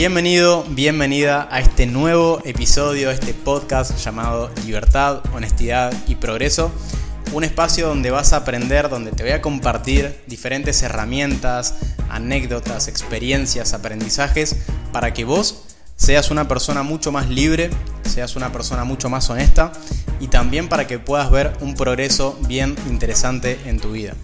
Bienvenido, 0.00 0.64
bienvenida 0.70 1.46
a 1.50 1.60
este 1.60 1.84
nuevo 1.84 2.40
episodio, 2.46 3.10
este 3.10 3.34
podcast 3.34 4.02
llamado 4.02 4.50
Libertad, 4.64 5.20
Honestidad 5.34 5.92
y 6.08 6.14
Progreso. 6.14 6.72
Un 7.34 7.44
espacio 7.44 7.86
donde 7.86 8.10
vas 8.10 8.32
a 8.32 8.36
aprender, 8.36 8.88
donde 8.88 9.12
te 9.12 9.22
voy 9.22 9.32
a 9.32 9.42
compartir 9.42 10.22
diferentes 10.26 10.82
herramientas, 10.82 11.74
anécdotas, 12.08 12.88
experiencias, 12.88 13.74
aprendizajes 13.74 14.56
para 14.90 15.12
que 15.12 15.24
vos 15.26 15.64
seas 15.96 16.30
una 16.30 16.48
persona 16.48 16.82
mucho 16.82 17.12
más 17.12 17.28
libre, 17.28 17.68
seas 18.08 18.36
una 18.36 18.50
persona 18.52 18.84
mucho 18.84 19.10
más 19.10 19.28
honesta 19.28 19.70
y 20.18 20.28
también 20.28 20.70
para 20.70 20.86
que 20.86 20.98
puedas 20.98 21.30
ver 21.30 21.52
un 21.60 21.74
progreso 21.74 22.38
bien 22.48 22.74
interesante 22.88 23.60
en 23.66 23.78
tu 23.78 23.92
vida. 23.92 24.14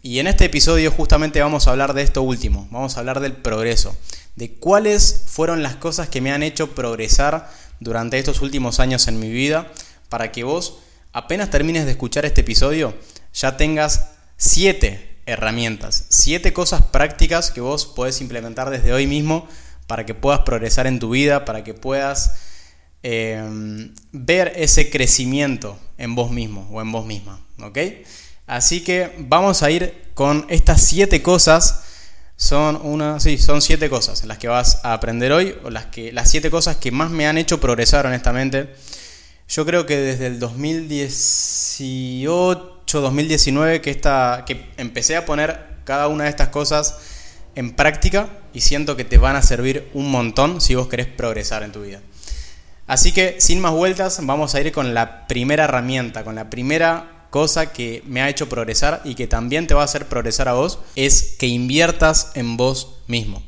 Y 0.00 0.20
en 0.20 0.26
este 0.26 0.46
episodio 0.46 0.90
justamente 0.90 1.42
vamos 1.42 1.68
a 1.68 1.72
hablar 1.72 1.92
de 1.92 2.00
esto 2.00 2.22
último, 2.22 2.66
vamos 2.70 2.96
a 2.96 3.00
hablar 3.00 3.20
del 3.20 3.34
progreso, 3.34 3.94
de 4.36 4.54
cuáles 4.54 5.24
fueron 5.26 5.62
las 5.62 5.76
cosas 5.76 6.08
que 6.08 6.20
me 6.20 6.32
han 6.32 6.42
hecho 6.42 6.74
progresar 6.74 7.50
durante 7.80 8.18
estos 8.18 8.40
últimos 8.40 8.80
años 8.80 9.08
en 9.08 9.18
mi 9.18 9.30
vida, 9.30 9.70
para 10.08 10.32
que 10.32 10.44
vos 10.44 10.78
apenas 11.12 11.50
termines 11.50 11.84
de 11.84 11.92
escuchar 11.92 12.24
este 12.24 12.42
episodio 12.42 12.94
ya 13.32 13.56
tengas 13.56 14.10
siete 14.36 15.18
herramientas, 15.26 16.04
siete 16.08 16.52
cosas 16.52 16.82
prácticas 16.82 17.50
que 17.50 17.60
vos 17.60 17.86
podés 17.86 18.20
implementar 18.20 18.70
desde 18.70 18.92
hoy 18.92 19.06
mismo 19.06 19.48
para 19.86 20.04
que 20.06 20.14
puedas 20.14 20.40
progresar 20.40 20.86
en 20.86 20.98
tu 20.98 21.10
vida, 21.10 21.44
para 21.44 21.64
que 21.64 21.74
puedas 21.74 22.34
eh, 23.02 23.90
ver 24.12 24.52
ese 24.56 24.90
crecimiento 24.90 25.78
en 25.98 26.14
vos 26.14 26.30
mismo 26.30 26.68
o 26.72 26.80
en 26.80 26.92
vos 26.92 27.06
misma. 27.06 27.40
Así 28.46 28.82
que 28.82 29.14
vamos 29.18 29.62
a 29.62 29.70
ir 29.70 30.10
con 30.14 30.46
estas 30.48 30.82
siete 30.82 31.22
cosas. 31.22 31.81
Son 32.42 32.78
una, 32.82 33.20
sí, 33.20 33.38
son 33.38 33.62
siete 33.62 33.88
cosas 33.88 34.24
las 34.24 34.36
que 34.36 34.48
vas 34.48 34.80
a 34.82 34.94
aprender 34.94 35.30
hoy, 35.30 35.54
o 35.62 35.70
las, 35.70 35.86
que, 35.86 36.10
las 36.10 36.28
siete 36.28 36.50
cosas 36.50 36.74
que 36.74 36.90
más 36.90 37.08
me 37.08 37.28
han 37.28 37.38
hecho 37.38 37.60
progresar 37.60 38.04
honestamente. 38.04 38.74
Yo 39.48 39.64
creo 39.64 39.86
que 39.86 39.96
desde 39.96 40.26
el 40.26 40.40
2018, 40.40 43.00
2019, 43.00 43.80
que, 43.80 44.00
que 44.44 44.66
empecé 44.76 45.14
a 45.14 45.24
poner 45.24 45.56
cada 45.84 46.08
una 46.08 46.24
de 46.24 46.30
estas 46.30 46.48
cosas 46.48 46.96
en 47.54 47.74
práctica 47.74 48.28
y 48.52 48.62
siento 48.62 48.96
que 48.96 49.04
te 49.04 49.18
van 49.18 49.36
a 49.36 49.42
servir 49.42 49.88
un 49.94 50.10
montón 50.10 50.60
si 50.60 50.74
vos 50.74 50.88
querés 50.88 51.06
progresar 51.06 51.62
en 51.62 51.70
tu 51.70 51.82
vida. 51.82 52.00
Así 52.88 53.12
que 53.12 53.36
sin 53.38 53.60
más 53.60 53.70
vueltas, 53.70 54.18
vamos 54.20 54.56
a 54.56 54.60
ir 54.60 54.72
con 54.72 54.94
la 54.94 55.28
primera 55.28 55.62
herramienta, 55.62 56.24
con 56.24 56.34
la 56.34 56.50
primera 56.50 57.21
cosa 57.32 57.72
que 57.72 58.04
me 58.06 58.20
ha 58.20 58.28
hecho 58.28 58.50
progresar 58.50 59.00
y 59.06 59.14
que 59.14 59.26
también 59.26 59.66
te 59.66 59.72
va 59.72 59.80
a 59.80 59.86
hacer 59.86 60.06
progresar 60.06 60.48
a 60.48 60.52
vos, 60.52 60.78
es 60.96 61.34
que 61.38 61.46
inviertas 61.46 62.30
en 62.34 62.58
vos 62.58 62.96
mismo. 63.06 63.42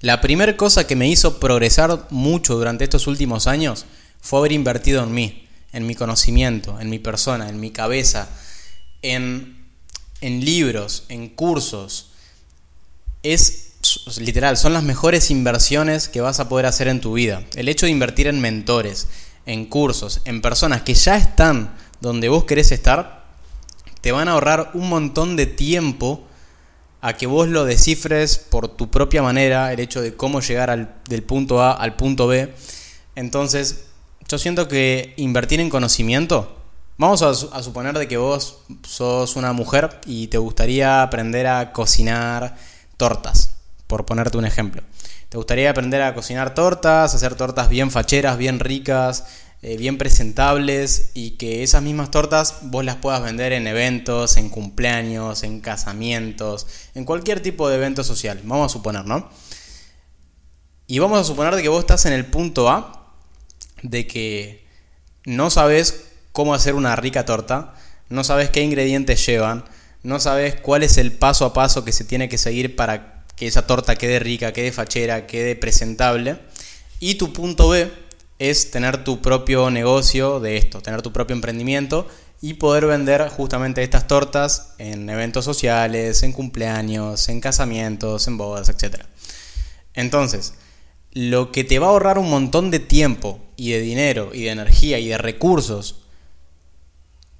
La 0.00 0.22
primera 0.22 0.56
cosa 0.56 0.86
que 0.86 0.96
me 0.96 1.06
hizo 1.06 1.38
progresar 1.38 2.06
mucho 2.08 2.56
durante 2.56 2.84
estos 2.84 3.06
últimos 3.06 3.46
años 3.46 3.84
fue 4.22 4.38
haber 4.38 4.52
invertido 4.52 5.04
en 5.04 5.12
mí, 5.12 5.46
en 5.74 5.86
mi 5.86 5.94
conocimiento, 5.94 6.80
en 6.80 6.88
mi 6.88 6.98
persona, 6.98 7.50
en 7.50 7.60
mi 7.60 7.70
cabeza, 7.70 8.30
en, 9.02 9.66
en 10.22 10.42
libros, 10.42 11.04
en 11.10 11.28
cursos. 11.28 12.12
Es 13.22 13.74
literal, 14.18 14.56
son 14.56 14.72
las 14.72 14.82
mejores 14.82 15.30
inversiones 15.30 16.08
que 16.08 16.22
vas 16.22 16.40
a 16.40 16.48
poder 16.48 16.64
hacer 16.64 16.88
en 16.88 17.02
tu 17.02 17.12
vida. 17.12 17.44
El 17.54 17.68
hecho 17.68 17.84
de 17.84 17.92
invertir 17.92 18.28
en 18.28 18.40
mentores, 18.40 19.08
en 19.44 19.66
cursos, 19.66 20.22
en 20.24 20.40
personas 20.40 20.80
que 20.80 20.94
ya 20.94 21.18
están 21.18 21.74
donde 22.00 22.28
vos 22.28 22.44
querés 22.44 22.72
estar, 22.72 23.24
te 24.00 24.12
van 24.12 24.28
a 24.28 24.32
ahorrar 24.32 24.70
un 24.74 24.88
montón 24.88 25.36
de 25.36 25.46
tiempo 25.46 26.26
a 27.00 27.14
que 27.14 27.26
vos 27.26 27.48
lo 27.48 27.64
descifres 27.64 28.38
por 28.38 28.68
tu 28.68 28.90
propia 28.90 29.22
manera, 29.22 29.72
el 29.72 29.80
hecho 29.80 30.02
de 30.02 30.14
cómo 30.14 30.40
llegar 30.40 31.00
del 31.08 31.22
punto 31.22 31.62
A 31.62 31.72
al 31.72 31.96
punto 31.96 32.26
B. 32.26 32.52
Entonces, 33.14 33.86
yo 34.28 34.38
siento 34.38 34.68
que 34.68 35.14
invertir 35.16 35.60
en 35.60 35.70
conocimiento, 35.70 36.56
vamos 36.98 37.22
a, 37.22 37.30
a, 37.30 37.62
suponer 37.62 37.98
de 37.98 38.06
que 38.06 38.16
vos 38.16 38.58
sos 38.86 39.36
una 39.36 39.52
mujer 39.52 40.00
y 40.06 40.28
te 40.28 40.38
gustaría 40.38 41.02
aprender 41.02 41.46
a 41.46 41.72
cocinar 41.72 42.56
tortas, 42.96 43.56
por 43.86 44.04
ponerte 44.04 44.36
un 44.36 44.44
ejemplo. 44.44 44.82
Te 45.30 45.36
gustaría 45.36 45.70
aprender 45.70 46.02
a 46.02 46.14
cocinar 46.14 46.54
tortas, 46.54 47.14
hacer 47.14 47.34
tortas 47.34 47.68
bien 47.68 47.90
facheras, 47.90 48.36
bien 48.36 48.58
ricas, 48.58 49.24
eh, 49.62 49.76
bien 49.76 49.98
presentables 49.98 51.10
y 51.12 51.32
que 51.32 51.62
esas 51.62 51.82
mismas 51.82 52.10
tortas 52.10 52.60
vos 52.62 52.82
las 52.82 52.96
puedas 52.96 53.22
vender 53.22 53.52
en 53.52 53.66
eventos, 53.66 54.38
en 54.38 54.48
cumpleaños, 54.48 55.42
en 55.42 55.60
casamientos, 55.60 56.66
en 56.94 57.04
cualquier 57.04 57.40
tipo 57.40 57.68
de 57.68 57.76
evento 57.76 58.02
social, 58.02 58.40
vamos 58.44 58.70
a 58.70 58.72
suponer, 58.72 59.04
¿no? 59.04 59.28
Y 60.86 60.98
vamos 60.98 61.20
a 61.20 61.24
suponer 61.24 61.54
de 61.54 61.62
que 61.62 61.68
vos 61.68 61.80
estás 61.80 62.06
en 62.06 62.14
el 62.14 62.24
punto 62.24 62.70
A 62.70 63.14
de 63.82 64.06
que 64.06 64.66
no 65.24 65.50
sabes 65.50 66.06
cómo 66.32 66.54
hacer 66.54 66.74
una 66.74 66.96
rica 66.96 67.24
torta, 67.24 67.74
no 68.08 68.24
sabes 68.24 68.50
qué 68.50 68.62
ingredientes 68.62 69.24
llevan, 69.26 69.64
no 70.02 70.20
sabes 70.20 70.54
cuál 70.56 70.82
es 70.82 70.96
el 70.96 71.12
paso 71.12 71.44
a 71.44 71.52
paso 71.52 71.84
que 71.84 71.92
se 71.92 72.04
tiene 72.04 72.28
que 72.28 72.38
seguir 72.38 72.76
para 72.76 73.24
que 73.36 73.46
esa 73.46 73.66
torta 73.66 73.96
quede 73.96 74.18
rica, 74.18 74.52
quede 74.52 74.72
fachera, 74.72 75.26
quede 75.26 75.54
presentable. 75.54 76.38
Y 76.98 77.16
tu 77.16 77.32
punto 77.32 77.68
B 77.68 77.90
es 78.40 78.70
tener 78.70 79.04
tu 79.04 79.20
propio 79.20 79.70
negocio 79.70 80.40
de 80.40 80.56
esto, 80.56 80.80
tener 80.80 81.02
tu 81.02 81.12
propio 81.12 81.36
emprendimiento 81.36 82.08
y 82.40 82.54
poder 82.54 82.86
vender 82.86 83.28
justamente 83.28 83.82
estas 83.82 84.08
tortas 84.08 84.72
en 84.78 85.10
eventos 85.10 85.44
sociales, 85.44 86.22
en 86.22 86.32
cumpleaños, 86.32 87.28
en 87.28 87.42
casamientos, 87.42 88.26
en 88.26 88.38
bodas, 88.38 88.70
etc. 88.70 89.02
Entonces, 89.92 90.54
lo 91.12 91.52
que 91.52 91.64
te 91.64 91.78
va 91.78 91.88
a 91.88 91.90
ahorrar 91.90 92.18
un 92.18 92.30
montón 92.30 92.70
de 92.70 92.78
tiempo 92.78 93.38
y 93.56 93.72
de 93.72 93.80
dinero 93.80 94.30
y 94.32 94.44
de 94.44 94.50
energía 94.50 94.98
y 94.98 95.08
de 95.08 95.18
recursos 95.18 96.06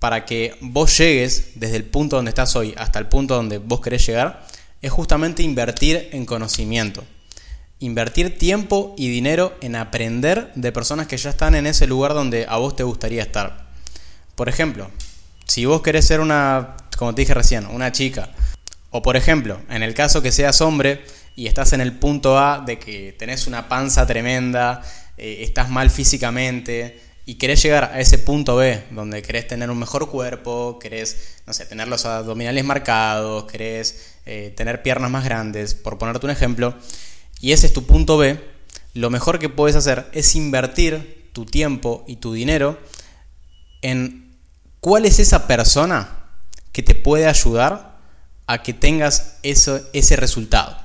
para 0.00 0.26
que 0.26 0.54
vos 0.60 0.98
llegues 0.98 1.52
desde 1.54 1.76
el 1.76 1.84
punto 1.84 2.16
donde 2.16 2.28
estás 2.28 2.54
hoy 2.56 2.74
hasta 2.76 2.98
el 2.98 3.08
punto 3.08 3.36
donde 3.36 3.56
vos 3.56 3.80
querés 3.80 4.06
llegar, 4.06 4.46
es 4.82 4.92
justamente 4.92 5.42
invertir 5.42 6.10
en 6.12 6.26
conocimiento 6.26 7.04
invertir 7.80 8.38
tiempo 8.38 8.94
y 8.96 9.08
dinero 9.08 9.56
en 9.62 9.74
aprender 9.74 10.52
de 10.54 10.70
personas 10.70 11.06
que 11.06 11.16
ya 11.16 11.30
están 11.30 11.54
en 11.54 11.66
ese 11.66 11.86
lugar 11.86 12.14
donde 12.14 12.46
a 12.48 12.58
vos 12.58 12.76
te 12.76 12.82
gustaría 12.82 13.22
estar. 13.22 13.70
Por 14.34 14.48
ejemplo, 14.48 14.90
si 15.46 15.64
vos 15.64 15.82
querés 15.82 16.06
ser 16.06 16.20
una, 16.20 16.76
como 16.96 17.14
te 17.14 17.22
dije 17.22 17.34
recién, 17.34 17.66
una 17.66 17.90
chica, 17.90 18.30
o 18.90 19.02
por 19.02 19.16
ejemplo, 19.16 19.60
en 19.70 19.82
el 19.82 19.94
caso 19.94 20.22
que 20.22 20.30
seas 20.30 20.60
hombre 20.60 21.04
y 21.36 21.46
estás 21.46 21.72
en 21.72 21.80
el 21.80 21.92
punto 21.94 22.38
A 22.38 22.62
de 22.64 22.78
que 22.78 23.14
tenés 23.18 23.46
una 23.46 23.68
panza 23.68 24.06
tremenda, 24.06 24.82
eh, 25.16 25.38
estás 25.40 25.70
mal 25.70 25.90
físicamente 25.90 27.00
y 27.24 27.36
querés 27.36 27.62
llegar 27.62 27.92
a 27.94 28.00
ese 28.00 28.18
punto 28.18 28.56
B 28.56 28.82
donde 28.90 29.22
querés 29.22 29.46
tener 29.46 29.70
un 29.70 29.78
mejor 29.78 30.10
cuerpo, 30.10 30.78
querés, 30.78 31.38
no 31.46 31.52
sé, 31.54 31.64
tener 31.64 31.88
los 31.88 32.04
abdominales 32.04 32.64
marcados, 32.64 33.44
querés 33.44 34.16
eh, 34.26 34.52
tener 34.56 34.82
piernas 34.82 35.10
más 35.10 35.24
grandes, 35.24 35.74
por 35.74 35.96
ponerte 35.96 36.26
un 36.26 36.32
ejemplo, 36.32 36.74
y 37.40 37.52
ese 37.52 37.66
es 37.66 37.72
tu 37.72 37.84
punto 37.84 38.18
B, 38.18 38.38
lo 38.94 39.10
mejor 39.10 39.38
que 39.38 39.48
puedes 39.48 39.76
hacer 39.76 40.10
es 40.12 40.34
invertir 40.34 41.30
tu 41.32 41.46
tiempo 41.46 42.04
y 42.06 42.16
tu 42.16 42.32
dinero 42.32 42.78
en 43.82 44.36
cuál 44.80 45.06
es 45.06 45.18
esa 45.18 45.46
persona 45.46 46.18
que 46.72 46.82
te 46.82 46.94
puede 46.94 47.26
ayudar 47.26 47.98
a 48.46 48.62
que 48.62 48.72
tengas 48.72 49.38
eso, 49.42 49.80
ese 49.92 50.16
resultado. 50.16 50.76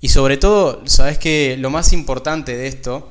Y 0.00 0.08
sobre 0.08 0.36
todo, 0.36 0.82
sabes 0.86 1.18
que 1.18 1.56
lo 1.58 1.70
más 1.70 1.92
importante 1.92 2.56
de 2.56 2.68
esto 2.68 3.10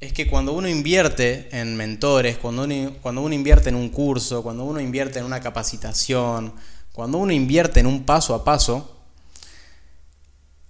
es 0.00 0.12
que 0.12 0.26
cuando 0.26 0.52
uno 0.52 0.68
invierte 0.68 1.48
en 1.52 1.76
mentores, 1.76 2.36
cuando 2.36 2.64
uno, 2.64 2.92
cuando 3.00 3.22
uno 3.22 3.34
invierte 3.34 3.68
en 3.68 3.74
un 3.74 3.88
curso, 3.88 4.42
cuando 4.42 4.64
uno 4.64 4.80
invierte 4.80 5.18
en 5.18 5.24
una 5.24 5.40
capacitación, 5.40 6.54
cuando 6.92 7.18
uno 7.18 7.32
invierte 7.32 7.80
en 7.80 7.86
un 7.86 8.04
paso 8.04 8.34
a 8.34 8.44
paso, 8.44 8.93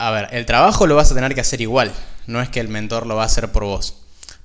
a 0.06 0.10
ver, 0.10 0.28
el 0.32 0.44
trabajo 0.44 0.86
lo 0.86 0.96
vas 0.96 1.10
a 1.10 1.14
tener 1.14 1.34
que 1.34 1.40
hacer 1.40 1.62
igual, 1.62 1.90
no 2.26 2.42
es 2.42 2.50
que 2.50 2.60
el 2.60 2.68
mentor 2.68 3.06
lo 3.06 3.16
va 3.16 3.22
a 3.22 3.26
hacer 3.26 3.50
por 3.52 3.64
vos. 3.64 3.96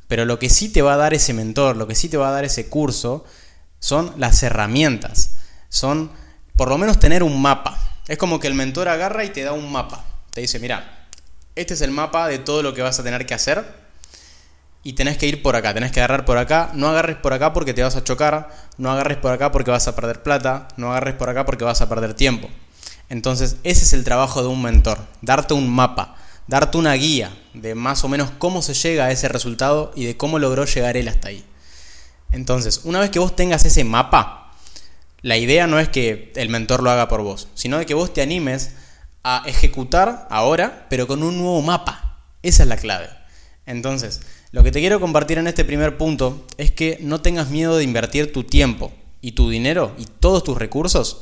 Pero 0.08 0.24
lo 0.24 0.40
que 0.40 0.50
sí 0.50 0.70
te 0.70 0.82
va 0.82 0.94
a 0.94 0.98
dar 0.98 1.14
ese 1.14 1.34
mentor, 1.34 1.76
lo 1.76 1.86
que 1.86 1.96
sí 1.96 2.08
te 2.08 2.16
va 2.16 2.30
a 2.30 2.32
dar 2.32 2.46
ese 2.46 2.70
curso, 2.70 3.26
son 3.80 4.14
las 4.18 4.42
herramientas. 4.42 5.36
Son, 5.68 6.12
por 6.56 6.70
lo 6.70 6.78
menos, 6.78 6.98
tener 6.98 7.24
un 7.24 7.42
mapa. 7.42 7.78
Es 8.08 8.18
como 8.18 8.40
que 8.40 8.48
el 8.48 8.54
mentor 8.54 8.88
agarra 8.88 9.26
y 9.26 9.30
te 9.30 9.44
da 9.44 9.52
un 9.52 9.70
mapa. 9.70 10.06
Te 10.32 10.42
dice, 10.42 10.60
mira, 10.60 11.08
este 11.56 11.74
es 11.74 11.82
el 11.82 11.92
mapa 11.92 12.28
de 12.28 12.40
todo 12.40 12.64
lo 12.64 12.74
que 12.74 12.82
vas 12.82 13.00
a 13.00 13.04
tener 13.04 13.26
que 13.26 13.34
hacer. 13.34 13.66
Y 14.82 14.94
tenés 14.94 15.18
que 15.18 15.28
ir 15.28 15.44
por 15.44 15.58
acá, 15.58 15.74
tenés 15.74 15.92
que 15.92 16.00
agarrar 16.00 16.24
por 16.24 16.38
acá. 16.38 16.72
No 16.74 16.88
agarres 16.88 17.18
por 17.18 17.34
acá 17.34 17.52
porque 17.52 17.74
te 17.74 17.84
vas 17.84 17.98
a 17.98 18.04
chocar. 18.04 18.50
No 18.78 18.90
agarres 18.90 19.18
por 19.18 19.34
acá 19.34 19.52
porque 19.52 19.72
vas 19.72 19.90
a 19.90 19.96
perder 19.96 20.24
plata. 20.24 20.70
No 20.78 20.92
agarres 20.92 21.16
por 21.16 21.30
acá 21.30 21.46
porque 21.46 21.66
vas 21.66 21.82
a 21.82 21.90
perder 21.90 22.14
tiempo. 22.14 22.50
Entonces, 23.10 23.58
ese 23.64 23.84
es 23.84 23.94
el 23.94 24.04
trabajo 24.04 24.42
de 24.42 24.48
un 24.48 24.62
mentor, 24.62 25.00
darte 25.22 25.56
un 25.56 25.70
mapa, 25.70 26.16
darte 26.48 26.78
una 26.78 26.94
guía 26.94 27.36
de 27.54 27.76
más 27.76 28.04
o 28.04 28.08
menos 28.08 28.30
cómo 28.38 28.62
se 28.62 28.76
llega 28.76 29.06
a 29.06 29.12
ese 29.12 29.28
resultado 29.28 29.92
y 29.96 30.06
de 30.06 30.16
cómo 30.16 30.40
logró 30.40 30.66
llegar 30.66 30.96
él 30.96 31.08
hasta 31.08 31.30
ahí. 31.30 31.44
Entonces, 32.32 32.82
una 32.84 33.00
vez 33.00 33.10
que 33.10 33.20
vos 33.20 33.36
tengas 33.36 33.66
ese 33.66 33.84
mapa, 33.84 34.54
la 35.22 35.38
idea 35.38 35.68
no 35.68 35.80
es 35.80 35.90
que 35.90 36.32
el 36.36 36.50
mentor 36.50 36.84
lo 36.84 36.92
haga 36.92 37.08
por 37.08 37.24
vos, 37.24 37.48
sino 37.56 37.80
de 37.80 37.86
que 37.86 37.96
vos 37.96 38.14
te 38.14 38.22
animes 38.22 38.72
a 39.24 39.44
ejecutar 39.48 40.28
ahora, 40.30 40.86
pero 40.90 41.08
con 41.08 41.24
un 41.24 41.38
nuevo 41.38 41.62
mapa. 41.62 42.24
Esa 42.42 42.64
es 42.64 42.70
la 42.70 42.78
clave. 42.78 43.10
Entonces, 43.66 44.22
lo 44.52 44.64
que 44.64 44.72
te 44.72 44.80
quiero 44.80 45.00
compartir 45.00 45.38
en 45.38 45.48
este 45.48 45.66
primer 45.66 45.98
punto 45.98 46.46
es 46.58 46.72
que 46.72 46.98
no 47.02 47.22
tengas 47.22 47.50
miedo 47.50 47.78
de 47.78 47.84
invertir 47.84 48.32
tu 48.32 48.44
tiempo 48.44 48.92
y 49.22 49.34
tu 49.34 49.50
dinero 49.50 49.94
y 49.98 50.06
todos 50.06 50.44
tus 50.44 50.58
recursos 50.58 51.22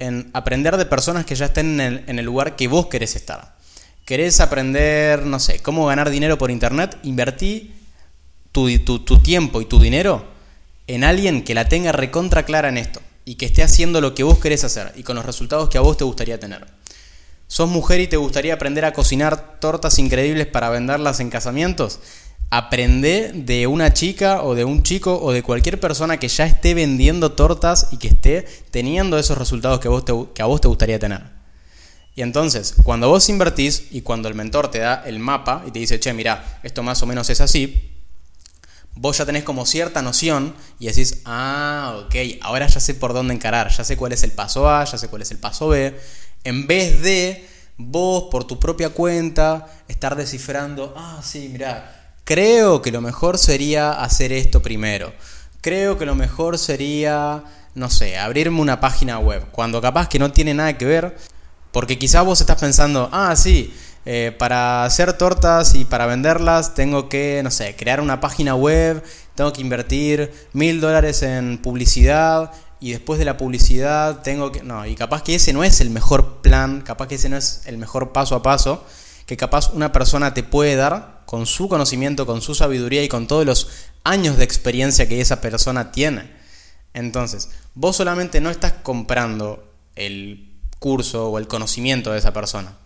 en 0.00 0.30
aprender 0.34 0.76
de 0.76 0.86
personas 0.86 1.24
que 1.24 1.36
ya 1.36 1.46
estén 1.46 1.80
en 1.80 2.18
el, 2.18 2.24
lugar 2.24 2.56
que 2.56 2.66
vos 2.66 2.86
querés 2.86 3.14
estar. 3.14 3.56
¿Querés 4.04 4.40
aprender, 4.40 5.24
no 5.24 5.38
sé, 5.38 5.60
cómo 5.60 5.86
ganar 5.86 6.10
dinero 6.10 6.36
por 6.36 6.50
internet? 6.50 6.98
Invertí 7.04 7.74
tu, 8.50 8.68
tu 8.78 9.22
tiempo 9.22 9.60
y 9.60 9.66
tu 9.66 9.78
dinero 9.78 10.24
en 10.88 11.04
alguien 11.04 11.44
que 11.44 11.54
la 11.54 11.68
tenga 11.68 11.92
recontra 11.92 12.44
clara 12.44 12.68
en 12.68 12.76
esto 12.76 13.00
y 13.24 13.36
que 13.36 13.46
esté 13.46 13.62
haciendo 13.62 14.00
lo 14.00 14.14
que 14.14 14.24
vos 14.24 14.40
querés 14.40 14.64
hacer 14.64 14.92
y 14.96 15.04
con 15.04 15.14
los 15.14 15.24
resultados 15.24 15.68
que 15.68 15.78
a 15.78 15.82
vos 15.82 15.96
te 15.96 16.02
gustaría 16.04 16.40
tener. 16.40 16.66
¿Sos 17.46 17.68
mujer 17.68 18.00
y 18.00 18.06
te 18.06 18.16
gustaría 18.16 18.54
aprender 18.54 18.84
a 18.84 18.92
cocinar 18.92 19.58
tortas 19.60 19.98
increíbles 19.98 20.46
para 20.46 20.70
venderlas 20.70 21.20
en 21.20 21.30
casamientos? 21.30 22.00
Aprende 22.50 23.30
de 23.32 23.66
una 23.68 23.92
chica 23.92 24.42
o 24.42 24.56
de 24.56 24.64
un 24.64 24.82
chico 24.82 25.20
o 25.22 25.32
de 25.32 25.42
cualquier 25.42 25.78
persona 25.78 26.18
que 26.18 26.28
ya 26.28 26.46
esté 26.46 26.74
vendiendo 26.74 27.32
tortas 27.32 27.88
y 27.92 27.98
que 27.98 28.08
esté 28.08 28.42
teniendo 28.70 29.18
esos 29.18 29.38
resultados 29.38 29.78
que, 29.78 29.88
vos 29.88 30.04
que 30.34 30.42
a 30.42 30.46
vos 30.46 30.60
te 30.60 30.66
gustaría 30.68 30.98
tener. 30.98 31.22
Y 32.16 32.22
entonces, 32.22 32.74
cuando 32.82 33.08
vos 33.08 33.28
invertís 33.28 33.86
y 33.92 34.02
cuando 34.02 34.28
el 34.28 34.34
mentor 34.34 34.70
te 34.70 34.80
da 34.80 35.02
el 35.06 35.20
mapa 35.20 35.62
y 35.66 35.70
te 35.70 35.78
dice, 35.78 36.00
che, 36.00 36.12
mira, 36.12 36.60
esto 36.62 36.82
más 36.82 37.02
o 37.02 37.06
menos 37.06 37.30
es 37.30 37.40
así, 37.40 37.90
vos 38.94 39.16
ya 39.16 39.24
tenés 39.24 39.44
como 39.44 39.64
cierta 39.64 40.02
noción 40.02 40.54
y 40.78 40.86
decís, 40.86 41.22
ah, 41.24 42.02
ok, 42.04 42.14
ahora 42.42 42.66
ya 42.66 42.80
sé 42.80 42.94
por 42.94 43.14
dónde 43.14 43.32
encarar, 43.32 43.70
ya 43.70 43.84
sé 43.84 43.96
cuál 43.96 44.12
es 44.12 44.24
el 44.24 44.32
paso 44.32 44.68
A, 44.68 44.84
ya 44.84 44.98
sé 44.98 45.08
cuál 45.08 45.22
es 45.22 45.30
el 45.30 45.38
paso 45.38 45.68
B, 45.68 45.98
en 46.44 46.66
vez 46.66 47.00
de 47.00 47.48
vos 47.76 48.24
por 48.30 48.44
tu 48.44 48.58
propia 48.58 48.90
cuenta 48.90 49.66
estar 49.88 50.16
descifrando, 50.16 50.92
ah, 50.96 51.20
sí, 51.22 51.48
mira, 51.50 51.99
creo 52.30 52.80
que 52.80 52.92
lo 52.92 53.00
mejor 53.00 53.38
sería 53.38 53.90
hacer 53.90 54.30
esto 54.30 54.62
primero, 54.62 55.12
creo 55.60 55.98
que 55.98 56.06
lo 56.06 56.14
mejor 56.14 56.58
sería, 56.58 57.42
no 57.74 57.90
sé, 57.90 58.18
abrirme 58.18 58.60
una 58.60 58.78
página 58.78 59.18
web, 59.18 59.46
cuando 59.50 59.80
capaz 59.80 60.08
que 60.08 60.20
no 60.20 60.30
tiene 60.30 60.54
nada 60.54 60.78
que 60.78 60.84
ver, 60.84 61.16
porque 61.72 61.98
quizás 61.98 62.24
vos 62.24 62.40
estás 62.40 62.60
pensando, 62.60 63.08
ah, 63.10 63.34
sí, 63.34 63.74
eh, 64.06 64.32
para 64.38 64.84
hacer 64.84 65.14
tortas 65.14 65.74
y 65.74 65.84
para 65.84 66.06
venderlas 66.06 66.76
tengo 66.76 67.08
que, 67.08 67.40
no 67.42 67.50
sé, 67.50 67.74
crear 67.74 68.00
una 68.00 68.20
página 68.20 68.54
web, 68.54 69.02
tengo 69.34 69.52
que 69.52 69.62
invertir 69.62 70.32
mil 70.52 70.80
dólares 70.80 71.24
en 71.24 71.58
publicidad 71.58 72.52
y 72.78 72.92
después 72.92 73.18
de 73.18 73.24
la 73.24 73.38
publicidad 73.38 74.22
tengo 74.22 74.52
que... 74.52 74.62
No, 74.62 74.86
y 74.86 74.94
capaz 74.94 75.24
que 75.24 75.34
ese 75.34 75.52
no 75.52 75.64
es 75.64 75.80
el 75.80 75.90
mejor 75.90 76.42
plan, 76.42 76.82
capaz 76.82 77.08
que 77.08 77.16
ese 77.16 77.28
no 77.28 77.36
es 77.36 77.62
el 77.66 77.76
mejor 77.76 78.12
paso 78.12 78.36
a 78.36 78.42
paso 78.44 78.84
que 79.30 79.36
capaz 79.36 79.70
una 79.74 79.92
persona 79.92 80.34
te 80.34 80.42
puede 80.42 80.74
dar 80.74 81.19
con 81.30 81.46
su 81.46 81.68
conocimiento, 81.68 82.26
con 82.26 82.42
su 82.42 82.56
sabiduría 82.56 83.04
y 83.04 83.08
con 83.08 83.28
todos 83.28 83.46
los 83.46 83.68
años 84.02 84.36
de 84.36 84.42
experiencia 84.42 85.08
que 85.08 85.20
esa 85.20 85.40
persona 85.40 85.92
tiene. 85.92 86.28
Entonces, 86.92 87.50
vos 87.74 87.94
solamente 87.94 88.40
no 88.40 88.50
estás 88.50 88.72
comprando 88.82 89.72
el 89.94 90.50
curso 90.80 91.28
o 91.28 91.38
el 91.38 91.46
conocimiento 91.46 92.10
de 92.10 92.18
esa 92.18 92.32
persona. 92.32 92.76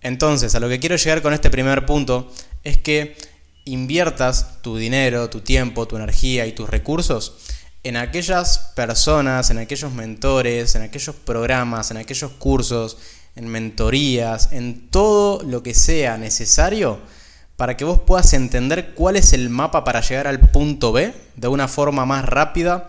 Entonces, 0.00 0.54
a 0.54 0.60
lo 0.60 0.70
que 0.70 0.80
quiero 0.80 0.96
llegar 0.96 1.20
con 1.20 1.34
este 1.34 1.50
primer 1.50 1.84
punto 1.84 2.32
es 2.62 2.78
que 2.78 3.18
inviertas 3.66 4.62
tu 4.62 4.78
dinero, 4.78 5.28
tu 5.28 5.42
tiempo, 5.42 5.86
tu 5.86 5.96
energía 5.96 6.46
y 6.46 6.52
tus 6.52 6.70
recursos 6.70 7.34
en 7.82 7.98
aquellas 7.98 8.72
personas, 8.74 9.50
en 9.50 9.58
aquellos 9.58 9.92
mentores, 9.92 10.74
en 10.74 10.80
aquellos 10.80 11.16
programas, 11.16 11.90
en 11.90 11.98
aquellos 11.98 12.32
cursos, 12.32 12.96
en 13.36 13.46
mentorías, 13.46 14.52
en 14.52 14.88
todo 14.88 15.42
lo 15.42 15.62
que 15.62 15.74
sea 15.74 16.16
necesario 16.16 17.12
para 17.56 17.76
que 17.76 17.84
vos 17.84 18.00
puedas 18.00 18.32
entender 18.32 18.94
cuál 18.94 19.16
es 19.16 19.32
el 19.32 19.50
mapa 19.50 19.84
para 19.84 20.00
llegar 20.00 20.26
al 20.26 20.40
punto 20.40 20.92
B 20.92 21.14
de 21.36 21.48
una 21.48 21.68
forma 21.68 22.04
más 22.06 22.24
rápida, 22.24 22.88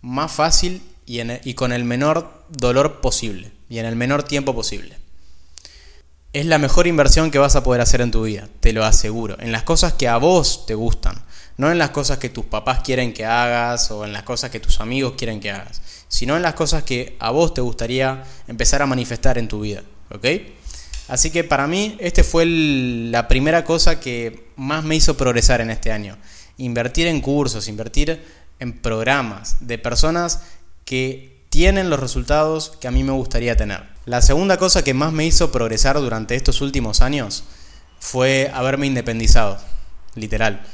más 0.00 0.32
fácil 0.32 0.82
y, 1.06 1.20
y 1.48 1.54
con 1.54 1.72
el 1.72 1.84
menor 1.84 2.44
dolor 2.48 3.00
posible 3.00 3.52
y 3.68 3.78
en 3.78 3.86
el 3.86 3.96
menor 3.96 4.22
tiempo 4.22 4.54
posible 4.54 4.96
es 6.36 6.44
la 6.44 6.58
mejor 6.58 6.86
inversión 6.86 7.30
que 7.30 7.38
vas 7.38 7.56
a 7.56 7.64
poder 7.64 7.80
hacer 7.80 8.02
en 8.02 8.10
tu 8.10 8.24
vida, 8.24 8.46
te 8.60 8.74
lo 8.74 8.84
aseguro, 8.84 9.38
en 9.40 9.52
las 9.52 9.62
cosas 9.62 9.94
que 9.94 10.06
a 10.06 10.18
vos 10.18 10.66
te 10.66 10.74
gustan, 10.74 11.14
no 11.56 11.72
en 11.72 11.78
las 11.78 11.90
cosas 11.90 12.18
que 12.18 12.28
tus 12.28 12.44
papás 12.44 12.80
quieren 12.80 13.14
que 13.14 13.24
hagas 13.24 13.90
o 13.90 14.04
en 14.04 14.12
las 14.12 14.22
cosas 14.22 14.50
que 14.50 14.60
tus 14.60 14.82
amigos 14.82 15.14
quieren 15.16 15.40
que 15.40 15.50
hagas, 15.50 15.80
sino 16.08 16.36
en 16.36 16.42
las 16.42 16.52
cosas 16.52 16.82
que 16.82 17.16
a 17.20 17.30
vos 17.30 17.54
te 17.54 17.62
gustaría 17.62 18.22
empezar 18.48 18.82
a 18.82 18.86
manifestar 18.86 19.38
en 19.38 19.48
tu 19.48 19.60
vida, 19.60 19.82
¿ok? 20.10 20.26
Así 21.08 21.30
que 21.30 21.44
para 21.44 21.66
mí, 21.66 21.96
esta 22.00 22.24
fue 22.24 22.44
la 22.46 23.28
primera 23.28 23.64
cosa 23.64 24.00
que 24.00 24.48
más 24.56 24.84
me 24.84 24.96
hizo 24.96 25.16
progresar 25.16 25.60
en 25.60 25.70
este 25.70 25.92
año. 25.92 26.16
Invertir 26.58 27.06
en 27.06 27.20
cursos, 27.20 27.68
invertir 27.68 28.24
en 28.58 28.72
programas 28.72 29.56
de 29.60 29.78
personas 29.78 30.42
que 30.84 31.36
tienen 31.48 31.90
los 31.90 32.00
resultados 32.00 32.72
que 32.80 32.88
a 32.88 32.90
mí 32.90 33.04
me 33.04 33.12
gustaría 33.12 33.56
tener. 33.56 33.84
La 34.04 34.22
segunda 34.22 34.56
cosa 34.56 34.82
que 34.82 34.94
más 34.94 35.12
me 35.12 35.26
hizo 35.26 35.52
progresar 35.52 35.96
durante 35.96 36.34
estos 36.34 36.60
últimos 36.60 37.00
años 37.00 37.44
fue 37.98 38.50
haberme 38.52 38.86
independizado, 38.86 39.58
literal. 40.14 40.64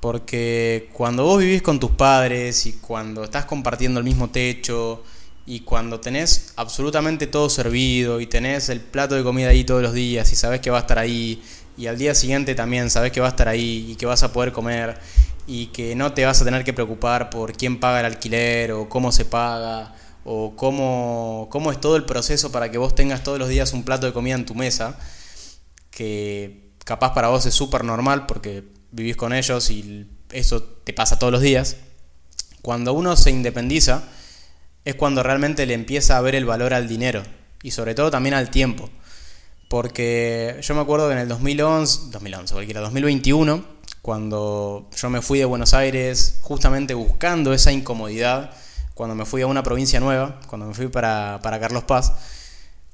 Porque 0.00 0.90
cuando 0.92 1.24
vos 1.24 1.40
vivís 1.40 1.62
con 1.62 1.80
tus 1.80 1.92
padres 1.92 2.66
y 2.66 2.74
cuando 2.74 3.24
estás 3.24 3.44
compartiendo 3.44 3.98
el 3.98 4.04
mismo 4.04 4.30
techo 4.30 5.02
y 5.46 5.60
cuando 5.60 6.00
tenés 6.00 6.52
absolutamente 6.56 7.28
todo 7.28 7.48
servido 7.48 8.20
y 8.20 8.26
tenés 8.26 8.68
el 8.68 8.80
plato 8.80 9.14
de 9.14 9.22
comida 9.22 9.50
ahí 9.50 9.64
todos 9.64 9.80
los 9.80 9.92
días 9.92 10.32
y 10.32 10.36
sabés 10.36 10.60
que 10.60 10.70
va 10.70 10.78
a 10.78 10.80
estar 10.80 10.98
ahí 10.98 11.40
y 11.78 11.86
al 11.86 11.96
día 11.96 12.14
siguiente 12.14 12.54
también 12.54 12.90
sabés 12.90 13.12
que 13.12 13.20
va 13.20 13.26
a 13.26 13.30
estar 13.30 13.48
ahí 13.48 13.86
y 13.90 13.96
que 13.96 14.06
vas 14.06 14.24
a 14.24 14.32
poder 14.32 14.50
comer 14.52 14.98
y 15.46 15.66
que 15.66 15.94
no 15.94 16.12
te 16.12 16.24
vas 16.24 16.42
a 16.42 16.44
tener 16.44 16.64
que 16.64 16.72
preocupar 16.72 17.30
por 17.30 17.52
quién 17.52 17.78
paga 17.78 18.00
el 18.00 18.06
alquiler 18.06 18.72
o 18.72 18.88
cómo 18.88 19.12
se 19.12 19.24
paga 19.24 19.94
o 20.24 20.56
cómo, 20.56 21.46
cómo 21.50 21.70
es 21.70 21.80
todo 21.80 21.94
el 21.94 22.04
proceso 22.04 22.50
para 22.50 22.70
que 22.70 22.78
vos 22.78 22.96
tengas 22.96 23.22
todos 23.22 23.38
los 23.38 23.48
días 23.48 23.72
un 23.72 23.84
plato 23.84 24.06
de 24.06 24.12
comida 24.12 24.34
en 24.34 24.44
tu 24.44 24.56
mesa, 24.56 24.98
que 25.90 26.70
capaz 26.84 27.14
para 27.14 27.28
vos 27.28 27.46
es 27.46 27.54
súper 27.54 27.84
normal 27.84 28.26
porque 28.26 28.64
vivís 28.90 29.16
con 29.16 29.32
ellos 29.32 29.70
y 29.70 30.08
eso 30.32 30.62
te 30.62 30.92
pasa 30.92 31.18
todos 31.20 31.32
los 31.32 31.42
días. 31.42 31.76
Cuando 32.62 32.92
uno 32.92 33.14
se 33.14 33.30
independiza 33.30 34.02
es 34.86 34.94
cuando 34.94 35.22
realmente 35.22 35.66
le 35.66 35.74
empieza 35.74 36.16
a 36.16 36.20
ver 36.22 36.36
el 36.36 36.46
valor 36.46 36.72
al 36.72 36.88
dinero 36.88 37.24
y 37.62 37.72
sobre 37.72 37.94
todo 37.94 38.10
también 38.10 38.34
al 38.34 38.50
tiempo. 38.50 38.88
Porque 39.68 40.60
yo 40.62 40.74
me 40.76 40.80
acuerdo 40.80 41.08
que 41.08 41.14
en 41.14 41.18
el 41.18 41.28
2011, 41.28 42.10
2011, 42.12 42.54
cualquiera, 42.54 42.80
2021, 42.82 43.64
cuando 44.00 44.88
yo 44.96 45.10
me 45.10 45.20
fui 45.20 45.40
de 45.40 45.44
Buenos 45.44 45.74
Aires 45.74 46.38
justamente 46.42 46.94
buscando 46.94 47.52
esa 47.52 47.72
incomodidad, 47.72 48.52
cuando 48.94 49.16
me 49.16 49.24
fui 49.24 49.42
a 49.42 49.48
una 49.48 49.64
provincia 49.64 49.98
nueva, 49.98 50.40
cuando 50.46 50.68
me 50.68 50.74
fui 50.74 50.86
para, 50.86 51.40
Carlos 51.42 51.82
Paz, 51.82 52.12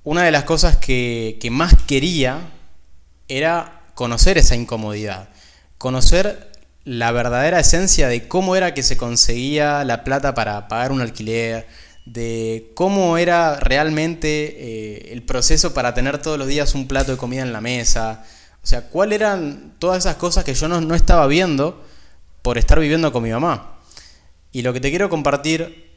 una 0.03 0.23
de 0.23 0.31
las 0.31 0.45
cosas 0.45 0.79
que, 0.79 1.39
más 1.53 1.75
quería 1.87 2.39
era 3.29 3.83
conocer 3.93 4.39
esa 4.39 4.57
incomodidad, 4.57 5.29
conocer 5.77 6.53
la 6.85 7.13
verdadera 7.13 7.61
esencia 7.61 8.09
de 8.09 8.27
cómo 8.27 8.57
era 8.57 8.73
que 8.73 8.83
se 8.83 8.97
conseguía 8.97 9.85
la 9.85 10.05
plata 10.05 10.33
para 10.35 10.69
pagar 10.69 10.93
un 10.93 11.03
alquiler, 11.03 11.67
de 12.05 12.73
cómo 12.75 13.17
era 13.17 13.61
realmente 13.61 14.29
eh, 14.29 15.13
el 15.13 15.23
proceso 15.23 15.73
para 15.73 15.95
tener 15.95 16.19
todos 16.19 16.39
los 16.39 16.49
días 16.49 16.75
un 16.75 16.89
plato 16.89 17.13
de 17.13 17.19
comida 17.19 17.43
en 17.43 17.53
la 17.53 17.61
mesa, 17.61 18.25
o 18.63 18.67
sea, 18.67 18.89
cuáles 18.89 19.21
eran 19.21 19.75
todas 19.79 19.99
esas 19.99 20.17
cosas 20.17 20.45
que 20.45 20.55
yo 20.55 20.69
no, 20.69 20.81
no 20.81 20.95
estaba 20.95 21.27
viendo 21.27 21.85
por 22.43 22.59
estar 22.59 22.79
viviendo 22.79 23.13
con 23.13 23.23
mi 23.23 23.31
mamá. 23.31 23.79
Y 24.53 24.63
lo 24.63 24.73
que 24.73 24.81
te 24.81 24.91
quiero 24.91 25.09
compartir 25.09 25.91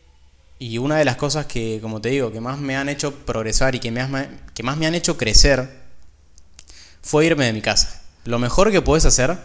y 0.58 0.78
una 0.78 0.98
de 0.98 1.06
las 1.06 1.18
cosas 1.18 1.46
que, 1.46 1.80
como 1.82 2.02
te 2.02 2.10
digo, 2.10 2.32
que 2.32 2.40
más 2.40 2.58
me 2.60 2.78
han 2.78 2.90
hecho 2.90 3.14
progresar 3.14 3.76
y 3.76 3.80
que, 3.80 3.92
me 3.92 4.08
que 4.54 4.64
más 4.64 4.78
me 4.78 4.88
han 4.88 4.96
hecho 4.96 5.18
crecer 5.18 5.70
fue 7.02 7.26
irme 7.26 7.46
de 7.46 7.54
mi 7.54 7.62
casa. 7.62 8.02
Lo 8.24 8.40
mejor 8.40 8.72
que 8.72 8.82
puedes 8.82 9.06
hacer 9.06 9.38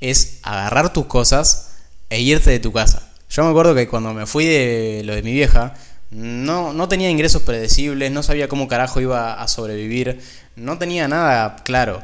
es 0.00 0.38
agarrar 0.42 0.92
tus 0.92 1.06
cosas 1.06 1.70
e 2.10 2.20
irte 2.20 2.50
de 2.50 2.60
tu 2.60 2.72
casa. 2.72 3.10
Yo 3.30 3.44
me 3.44 3.50
acuerdo 3.50 3.74
que 3.74 3.88
cuando 3.88 4.14
me 4.14 4.26
fui 4.26 4.46
de 4.46 5.02
lo 5.04 5.14
de 5.14 5.22
mi 5.22 5.32
vieja, 5.32 5.74
no, 6.10 6.72
no 6.72 6.88
tenía 6.88 7.10
ingresos 7.10 7.42
predecibles, 7.42 8.10
no 8.10 8.22
sabía 8.22 8.48
cómo 8.48 8.68
carajo 8.68 9.00
iba 9.00 9.40
a 9.40 9.48
sobrevivir, 9.48 10.20
no 10.56 10.78
tenía 10.78 11.08
nada 11.08 11.56
claro. 11.64 12.02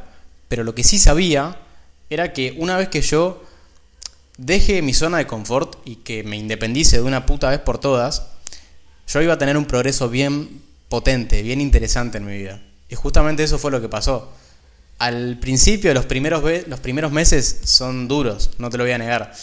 Pero 0.49 0.65
lo 0.65 0.75
que 0.75 0.85
sí 0.85 0.99
sabía 0.99 1.57
era 2.11 2.33
que 2.33 2.55
una 2.59 2.77
vez 2.77 2.89
que 2.89 3.01
yo 3.01 3.43
deje 4.37 4.83
mi 4.83 4.95
zona 4.95 5.19
de 5.19 5.27
confort 5.27 5.77
y 5.85 5.97
que 5.97 6.23
me 6.23 6.37
independice 6.37 6.97
de 6.97 7.03
una 7.03 7.25
puta 7.27 7.51
vez 7.51 7.61
por 7.61 7.79
todas, 7.79 8.27
yo 9.09 9.23
iba 9.23 9.35
a 9.35 9.39
tener 9.39 9.57
un 9.57 9.65
progreso 9.65 10.09
bien 10.09 10.63
potente, 10.89 11.43
bien 11.43 11.61
interesante 11.61 12.19
en 12.19 12.27
mi 12.27 12.37
vida. 12.37 12.61
Y 12.89 12.95
justamente 12.95 13.43
eso 13.43 13.59
fue 13.59 13.71
lo 13.71 13.81
que 13.81 13.89
pasó. 13.89 14.33
Al 14.99 15.39
principio, 15.39 15.93
los 15.93 16.07
primeros, 16.07 16.43
los 16.67 16.81
primeros 16.81 17.11
meses 17.11 17.61
son 17.65 18.07
duros, 18.07 18.51
no 18.59 18.71
te 18.71 18.79
lo 18.79 18.85
voy 18.85 18.93
a 18.93 18.99
negar. 18.99 19.35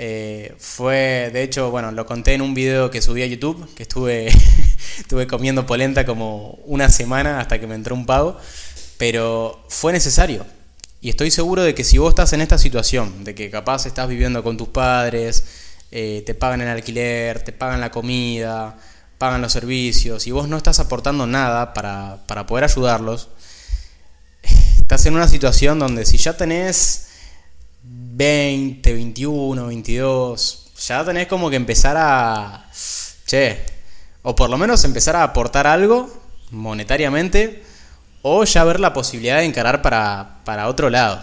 Eh, 0.00 0.54
fue, 0.58 1.28
de 1.32 1.42
hecho, 1.42 1.72
bueno, 1.72 1.90
lo 1.90 2.06
conté 2.06 2.34
en 2.34 2.40
un 2.40 2.54
video 2.54 2.88
que 2.88 3.02
subí 3.02 3.20
a 3.22 3.26
YouTube, 3.26 3.68
que 3.74 3.82
estuve, 3.82 4.28
estuve 5.00 5.26
comiendo 5.26 5.66
polenta 5.66 6.06
como 6.06 6.60
una 6.66 6.88
semana 6.88 7.40
hasta 7.40 7.58
que 7.58 7.66
me 7.66 7.74
entró 7.74 7.96
un 7.96 8.06
pago, 8.06 8.38
pero 8.96 9.60
fue 9.68 9.92
necesario. 9.92 10.46
Y 11.00 11.10
estoy 11.10 11.32
seguro 11.32 11.64
de 11.64 11.74
que 11.74 11.82
si 11.82 11.98
vos 11.98 12.10
estás 12.10 12.32
en 12.32 12.42
esta 12.42 12.58
situación, 12.58 13.24
de 13.24 13.34
que 13.34 13.50
capaz 13.50 13.86
estás 13.86 14.08
viviendo 14.08 14.44
con 14.44 14.56
tus 14.56 14.68
padres, 14.68 15.44
eh, 15.90 16.22
te 16.24 16.32
pagan 16.32 16.60
el 16.60 16.68
alquiler, 16.68 17.42
te 17.42 17.50
pagan 17.50 17.80
la 17.80 17.90
comida, 17.90 18.78
pagan 19.18 19.42
los 19.42 19.52
servicios, 19.52 20.28
y 20.28 20.30
vos 20.30 20.46
no 20.48 20.56
estás 20.56 20.78
aportando 20.78 21.26
nada 21.26 21.74
para, 21.74 22.24
para 22.28 22.46
poder 22.46 22.62
ayudarlos, 22.62 23.30
estás 24.80 25.06
en 25.06 25.14
una 25.14 25.26
situación 25.26 25.80
donde 25.80 26.06
si 26.06 26.18
ya 26.18 26.36
tenés 26.36 27.07
20, 28.18 28.92
21, 28.92 29.66
22, 29.68 30.72
ya 30.88 31.04
tenés 31.04 31.28
como 31.28 31.48
que 31.48 31.54
empezar 31.54 31.96
a... 31.96 32.66
Che, 33.24 33.64
o 34.22 34.34
por 34.34 34.50
lo 34.50 34.58
menos 34.58 34.82
empezar 34.84 35.14
a 35.14 35.22
aportar 35.22 35.68
algo 35.68 36.10
monetariamente 36.50 37.62
o 38.22 38.42
ya 38.42 38.64
ver 38.64 38.80
la 38.80 38.92
posibilidad 38.92 39.38
de 39.38 39.44
encarar 39.44 39.82
para, 39.82 40.40
para 40.44 40.66
otro 40.66 40.90
lado. 40.90 41.22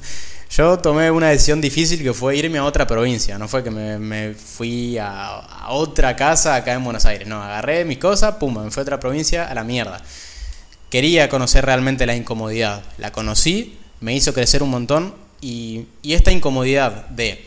Yo 0.50 0.78
tomé 0.78 1.10
una 1.10 1.30
decisión 1.30 1.62
difícil 1.62 2.02
que 2.02 2.12
fue 2.12 2.36
irme 2.36 2.58
a 2.58 2.64
otra 2.64 2.86
provincia, 2.86 3.38
no 3.38 3.48
fue 3.48 3.64
que 3.64 3.70
me, 3.70 4.34
fui 4.34 4.98
a, 4.98 5.38
a, 5.38 5.70
otra 5.70 6.14
casa 6.14 6.56
acá 6.56 6.74
en 6.74 6.84
Buenos 6.84 7.06
Aires, 7.06 7.26
no, 7.26 7.42
agarré 7.42 7.86
mis 7.86 7.96
cosas, 7.96 8.34
pum, 8.34 8.62
me 8.62 8.70
fui 8.70 8.80
a 8.80 8.82
otra 8.82 9.00
provincia 9.00 9.48
a 9.48 9.54
la 9.54 9.64
mierda. 9.64 10.02
Quería 10.90 11.30
conocer 11.30 11.64
realmente 11.64 12.04
la 12.04 12.14
incomodidad, 12.14 12.82
la 12.98 13.12
conocí, 13.12 13.78
me 14.00 14.14
hizo 14.14 14.34
crecer 14.34 14.62
un 14.62 14.70
montón 14.70 15.23
y, 15.44 15.86
esta 16.02 16.32
incomodidad 16.32 17.06
de 17.08 17.44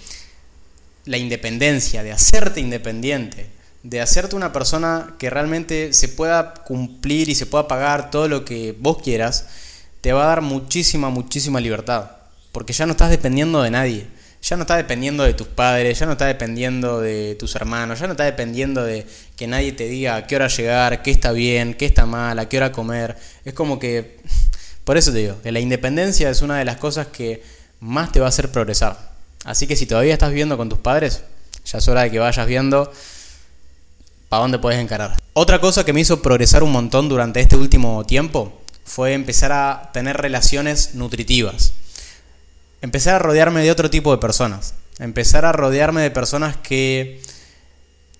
la 1.05 1.17
independencia, 1.17 2.03
de 2.03 2.11
hacerte 2.11 2.59
independiente, 2.59 3.47
de 3.81 4.01
hacerte 4.01 4.35
una 4.35 4.53
persona 4.53 5.15
que 5.17 5.29
realmente 5.29 5.93
se 5.93 6.09
pueda 6.09 6.53
cumplir 6.53 7.29
y 7.29 7.35
se 7.35 7.47
pueda 7.47 7.67
pagar 7.67 8.11
todo 8.11 8.27
lo 8.27 8.45
que 8.45 8.75
vos 8.77 9.01
quieras, 9.01 9.47
te 10.01 10.13
va 10.13 10.25
a 10.25 10.27
dar 10.27 10.41
muchísima, 10.41 11.09
muchísima 11.09 11.59
libertad. 11.59 12.11
Porque 12.51 12.73
ya 12.73 12.85
no 12.85 12.91
estás 12.91 13.09
dependiendo 13.09 13.63
de 13.63 13.71
nadie. 13.71 14.07
Ya 14.43 14.55
no 14.55 14.63
estás 14.63 14.77
dependiendo 14.77 15.23
de 15.23 15.33
tus 15.33 15.47
padres, 15.47 15.97
ya 15.97 16.05
no 16.05 16.11
estás 16.11 16.27
dependiendo 16.27 17.01
de 17.01 17.35
tus 17.35 17.55
hermanos, 17.55 17.99
ya 17.99 18.05
no 18.05 18.13
estás 18.13 18.27
dependiendo 18.27 18.83
de 18.83 19.07
que 19.35 19.47
nadie 19.47 19.71
te 19.71 19.87
diga 19.87 20.15
a 20.15 20.27
qué 20.27 20.35
hora 20.35 20.47
llegar, 20.47 21.01
qué 21.01 21.09
está 21.09 21.31
bien, 21.31 21.73
qué 21.73 21.87
está 21.87 22.05
mal, 22.05 22.37
a 22.37 22.47
qué 22.47 22.57
hora 22.57 22.71
comer. 22.71 23.17
Es 23.43 23.53
como 23.53 23.79
que, 23.79 24.17
por 24.83 24.97
eso 24.97 25.11
te 25.11 25.17
digo, 25.19 25.41
que 25.41 25.51
la 25.51 25.59
independencia 25.59 26.29
es 26.29 26.43
una 26.43 26.59
de 26.59 26.65
las 26.65 26.77
cosas 26.77 27.07
que 27.07 27.56
más 27.79 28.11
te 28.11 28.19
va 28.19 28.25
a 28.25 28.29
hacer 28.29 28.51
progresar. 28.51 28.97
Así 29.45 29.67
que 29.67 29.75
si 29.75 29.85
todavía 29.85 30.13
estás 30.13 30.29
viviendo 30.29 30.57
con 30.57 30.69
tus 30.69 30.79
padres, 30.79 31.23
ya 31.65 31.77
es 31.77 31.87
hora 31.87 32.03
de 32.03 32.11
que 32.11 32.19
vayas 32.19 32.47
viendo 32.47 32.91
para 34.29 34.41
dónde 34.41 34.59
puedes 34.59 34.79
encarar. 34.79 35.17
Otra 35.33 35.59
cosa 35.59 35.85
que 35.85 35.93
me 35.93 36.01
hizo 36.01 36.21
progresar 36.21 36.63
un 36.63 36.71
montón 36.71 37.09
durante 37.09 37.39
este 37.39 37.55
último 37.55 38.05
tiempo 38.05 38.61
fue 38.83 39.13
empezar 39.13 39.51
a 39.51 39.89
tener 39.93 40.17
relaciones 40.17 40.95
nutritivas. 40.95 41.73
Empezar 42.81 43.15
a 43.15 43.19
rodearme 43.19 43.63
de 43.63 43.71
otro 43.71 43.89
tipo 43.89 44.11
de 44.11 44.17
personas. 44.17 44.73
Empezar 44.99 45.45
a 45.45 45.51
rodearme 45.51 46.01
de 46.01 46.11
personas 46.11 46.57
que 46.57 47.21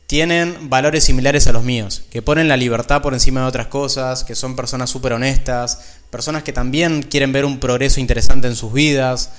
tienen 0.08 0.70
valores 0.70 1.04
similares 1.04 1.48
a 1.48 1.52
los 1.52 1.64
míos, 1.64 2.04
que 2.10 2.22
ponen 2.22 2.48
la 2.48 2.56
libertad 2.56 3.02
por 3.02 3.14
encima 3.14 3.42
de 3.42 3.48
otras 3.48 3.68
cosas, 3.68 4.24
que 4.24 4.36
son 4.36 4.56
personas 4.56 4.90
súper 4.90 5.12
honestas, 5.12 5.98
personas 6.10 6.44
que 6.44 6.54
también 6.54 7.02
quieren 7.04 7.34
ver 7.34 7.44
un 7.44 7.60
progreso 7.60 8.00
interesante 8.00 8.48
en 8.48 8.56
sus 8.56 8.72
vidas 8.72 9.32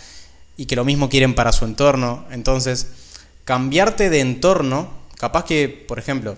y 0.59 0.67
que 0.67 0.77
lo 0.77 0.85
mismo 0.85 1.09
quieren 1.09 1.35
para 1.35 1.53
su 1.53 1.65
entorno. 1.65 2.27
Entonces, 2.31 2.89
cambiarte 3.45 4.11
de 4.11 4.21
entorno, 4.21 4.91
capaz 5.17 5.47
que, 5.47 5.87
por 5.89 5.99
ejemplo, 5.99 6.37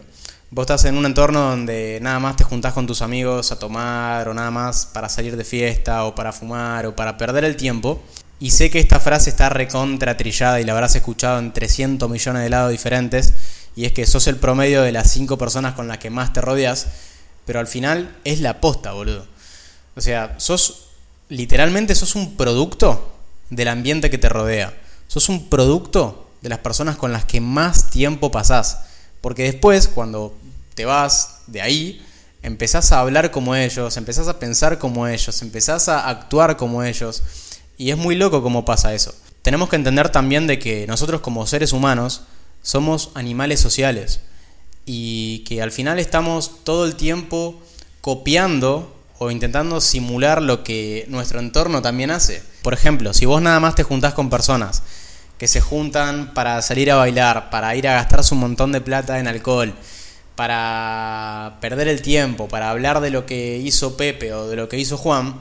Vos 0.53 0.65
estás 0.65 0.85
en 0.87 0.97
un 0.97 1.07
entorno 1.07 1.50
donde 1.50 2.00
nada 2.03 2.19
más 2.19 2.35
te 2.35 2.43
juntás 2.43 2.73
con 2.73 2.85
tus 2.85 3.03
amigos 3.03 3.53
a 3.53 3.59
tomar 3.61 4.29
o 4.29 4.35
nada 4.35 4.50
más 4.50 4.85
para 4.85 5.09
salir 5.09 5.37
de 5.37 5.45
fiesta 5.45 6.03
o 6.07 6.17
para 6.17 6.33
fumar 6.33 6.87
o 6.87 6.97
para 6.97 7.17
perder 7.17 7.45
el 7.45 7.55
tiempo. 7.55 8.03
Y 8.41 8.50
sé 8.50 8.69
que 8.69 8.81
esta 8.81 8.99
frase 8.99 9.31
está 9.31 9.49
recontra 9.49 10.17
trillada 10.17 10.61
y 10.61 10.65
la 10.65 10.73
habrás 10.73 10.97
escuchado 10.97 11.39
en 11.39 11.53
300 11.53 12.11
millones 12.11 12.43
de 12.43 12.50
lados 12.50 12.73
diferentes. 12.73 13.33
Y 13.77 13.85
es 13.85 13.93
que 13.93 14.07
sos 14.07 14.27
el 14.27 14.39
promedio 14.39 14.83
de 14.83 14.91
las 14.91 15.09
5 15.12 15.39
personas 15.39 15.75
con 15.75 15.87
las 15.87 15.99
que 15.99 16.11
más 16.11 16.33
te 16.33 16.41
rodeas. 16.41 16.89
Pero 17.47 17.61
al 17.61 17.69
final 17.69 18.17
es 18.25 18.41
la 18.41 18.61
posta, 18.61 18.91
boludo. 18.91 19.29
O 19.95 20.00
sea, 20.00 20.35
sos 20.39 20.89
literalmente 21.29 21.95
sos 21.95 22.17
un 22.17 22.37
producto 22.37 23.20
del 23.50 23.69
ambiente 23.69 24.11
que 24.11 24.19
te 24.19 24.28
rodea. 24.28 24.78
Sos 25.09 25.28
un 25.28 25.49
producto 25.49 26.30
de 26.40 26.49
las 26.49 26.59
personas 26.61 26.97
con 26.97 27.12
las 27.12 27.25
que 27.25 27.40
más 27.40 27.90
tiempo 27.90 28.30
pasás. 28.30 28.80
Porque 29.21 29.42
después, 29.42 29.88
cuando 29.88 30.35
te 30.75 30.85
vas 30.85 31.40
de 31.47 31.61
ahí, 31.61 32.02
empezás 32.42 32.92
a 32.92 33.00
hablar 33.00 33.30
como 33.30 33.54
ellos, 33.54 33.97
empezás 33.97 34.28
a 34.28 34.38
pensar 34.38 34.78
como 34.78 35.07
ellos, 35.07 35.42
empezás 35.42 35.88
a 35.88 36.09
actuar 36.09 36.57
como 36.57 36.83
ellos. 36.83 37.23
Y 37.76 37.90
es 37.90 37.97
muy 37.97 38.14
loco 38.14 38.42
cómo 38.42 38.64
pasa 38.64 38.95
eso. 38.95 39.14
Tenemos 39.42 39.69
que 39.69 39.76
entender 39.76 40.11
también 40.11 40.47
de 40.47 40.59
que 40.59 40.87
nosotros 40.87 41.21
como 41.21 41.47
seres 41.47 41.73
humanos 41.73 42.23
somos 42.62 43.11
animales 43.14 43.61
sociales 43.61 44.21
y 44.85 45.40
que 45.40 45.62
al 45.62 45.73
final 45.73 45.99
estamos 45.99 46.64
todo 46.64 46.85
el 46.85 46.95
tiempo 46.95 47.61
copiando 48.00 49.00
o 49.23 49.31
intentando 49.31 49.83
simular 49.83 50.41
lo 50.41 50.65
que 50.65 51.05
nuestro 51.09 51.41
entorno 51.41 51.83
también 51.83 52.11
hace. 52.11 52.43
Por 52.62 52.73
ejemplo, 52.73 53.12
si 53.12 53.27
vos 53.27 53.43
nada 53.43 53.61
más 53.61 53.75
te 53.75 53.83
juntás 53.83 54.15
con 54.15 54.31
personas 54.31 54.83
que 55.37 55.47
se 55.47 55.61
juntan 55.61 56.33
para 56.33 56.62
salir 56.62 56.91
a 56.91 56.97
bailar, 56.97 57.50
para 57.50 57.77
ir 57.77 57.87
a 57.87 57.93
gastarse 57.93 58.33
un 58.33 58.41
montón 58.41 58.73
de 58.73 58.81
plata 58.81 59.21
en 59.21 59.29
alcohol, 59.29 59.75
para 60.37 61.59
perder 61.61 61.89
el 61.89 62.00
tiempo, 62.00 62.49
para 62.49 62.71
hablar 62.71 63.03
de 63.03 63.11
lo 63.11 63.27
que 63.27 63.59
hizo 63.59 63.99
Pepe 63.99 64.33
o 64.33 64.49
de 64.49 64.57
lo 64.57 64.71
que 64.71 64.79
hizo 64.79 64.97
Juan, 64.97 65.39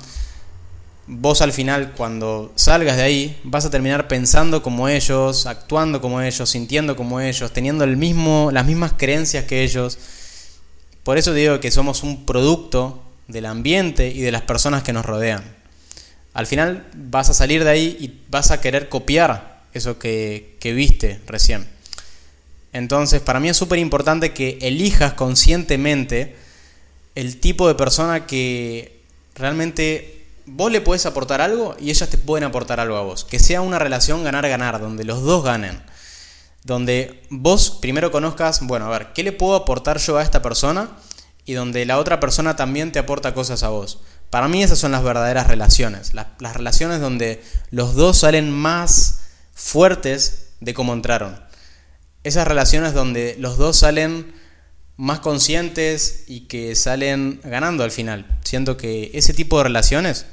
vos 1.08 1.42
al 1.42 1.54
final 1.54 1.94
cuando 1.94 2.52
salgas 2.56 2.98
de 2.98 3.04
ahí 3.04 3.40
vas 3.46 3.64
a 3.64 3.70
terminar 3.70 4.10
pensando 4.10 4.62
como 4.62 4.90
ellos, 4.90 5.46
actuando 5.46 6.02
como 6.02 6.20
ellos, 6.20 6.50
sintiendo 6.50 6.98
como 6.98 7.22
ellos, 7.22 7.54
teniendo 7.54 7.86
el 7.86 7.96
mismo, 7.96 8.50
las 8.52 8.66
mismas 8.66 8.92
creencias 8.98 9.46
que 9.46 9.64
ellos. 9.64 9.98
Por 11.04 11.18
eso 11.18 11.34
digo 11.34 11.62
que 11.62 11.72
somos 11.72 12.04
un 12.04 12.26
producto 12.26 13.06
del 13.30 13.46
ambiente 13.46 14.10
y 14.10 14.22
de 14.22 14.32
las 14.32 14.42
personas 14.42 14.84
que 14.84 14.92
nos 14.92 15.06
rodean. 15.06 15.44
Al 16.34 16.48
final 16.48 16.88
vas 16.94 17.30
a 17.30 17.34
salir 17.34 17.64
de 17.64 17.70
ahí 17.70 17.98
y 18.00 18.20
vas 18.30 18.52
a 18.52 18.60
querer 18.60 18.90
copiar 18.90 19.62
eso 19.74 19.98
que, 19.98 20.58
viste 20.62 21.22
recién. 21.26 21.68
Entonces, 22.74 23.22
para 23.22 23.40
mí 23.40 23.50
es 23.50 23.58
súper 23.58 23.80
importante 23.80 24.34
que 24.34 24.58
elijas 24.62 25.14
conscientemente 25.14 26.36
el 27.16 27.40
tipo 27.40 27.68
de 27.68 27.76
persona 27.76 28.28
que 28.28 29.02
realmente 29.36 30.26
vos 30.46 30.72
le 30.72 30.82
puedes 30.82 31.06
aportar 31.06 31.42
algo 31.42 31.76
y 31.80 31.90
ellas 31.90 32.10
te 32.10 32.18
pueden 32.18 32.44
aportar 32.44 32.80
algo 32.80 32.98
a 32.98 33.02
vos. 33.02 33.26
Que 33.26 33.40
sea 33.40 33.62
una 33.62 33.80
relación 33.80 34.24
ganar-ganar, 34.24 34.80
donde 34.80 35.04
los 35.04 35.24
dos 35.24 35.44
ganen. 35.44 35.82
Donde 36.64 37.24
vos 37.30 37.72
primero 37.82 38.12
conozcas, 38.12 38.62
bueno, 38.62 38.86
a 38.86 38.90
ver, 38.90 39.14
¿qué 39.14 39.24
le 39.24 39.32
puedo 39.32 39.56
aportar 39.56 39.98
yo 39.98 40.18
a 40.18 40.24
esta 40.24 40.42
persona? 40.42 40.90
Y 41.50 41.54
donde 41.54 41.84
la 41.88 41.98
otra 41.98 42.20
persona 42.20 42.56
también 42.56 42.92
te 42.92 43.00
aporta 43.00 43.34
cosas 43.34 43.64
a 43.64 43.70
vos. 43.70 43.98
Para 44.30 44.48
mí 44.48 44.62
esas 44.62 44.78
son 44.78 44.92
las 44.92 45.04
verdaderas 45.04 45.48
relaciones. 45.48 46.14
Las, 46.14 46.28
las 46.38 46.56
relaciones 46.56 47.02
donde 47.02 47.44
los 47.72 47.96
dos 47.96 48.20
salen 48.20 48.52
más 48.52 49.22
fuertes 49.56 50.50
de 50.60 50.76
cómo 50.76 50.94
entraron. 50.94 51.42
Esas 52.24 52.48
relaciones 52.48 52.94
donde 52.94 53.36
los 53.40 53.58
dos 53.58 53.80
salen 53.80 54.32
más 54.96 55.22
conscientes 55.22 56.26
y 56.28 56.42
que 56.42 56.76
salen 56.76 57.42
ganando 57.44 57.84
al 57.84 57.90
final. 57.90 58.28
Siento 58.44 58.78
que 58.78 59.10
ese 59.16 59.34
tipo 59.34 59.58
de 59.58 59.64
relaciones 59.64 60.28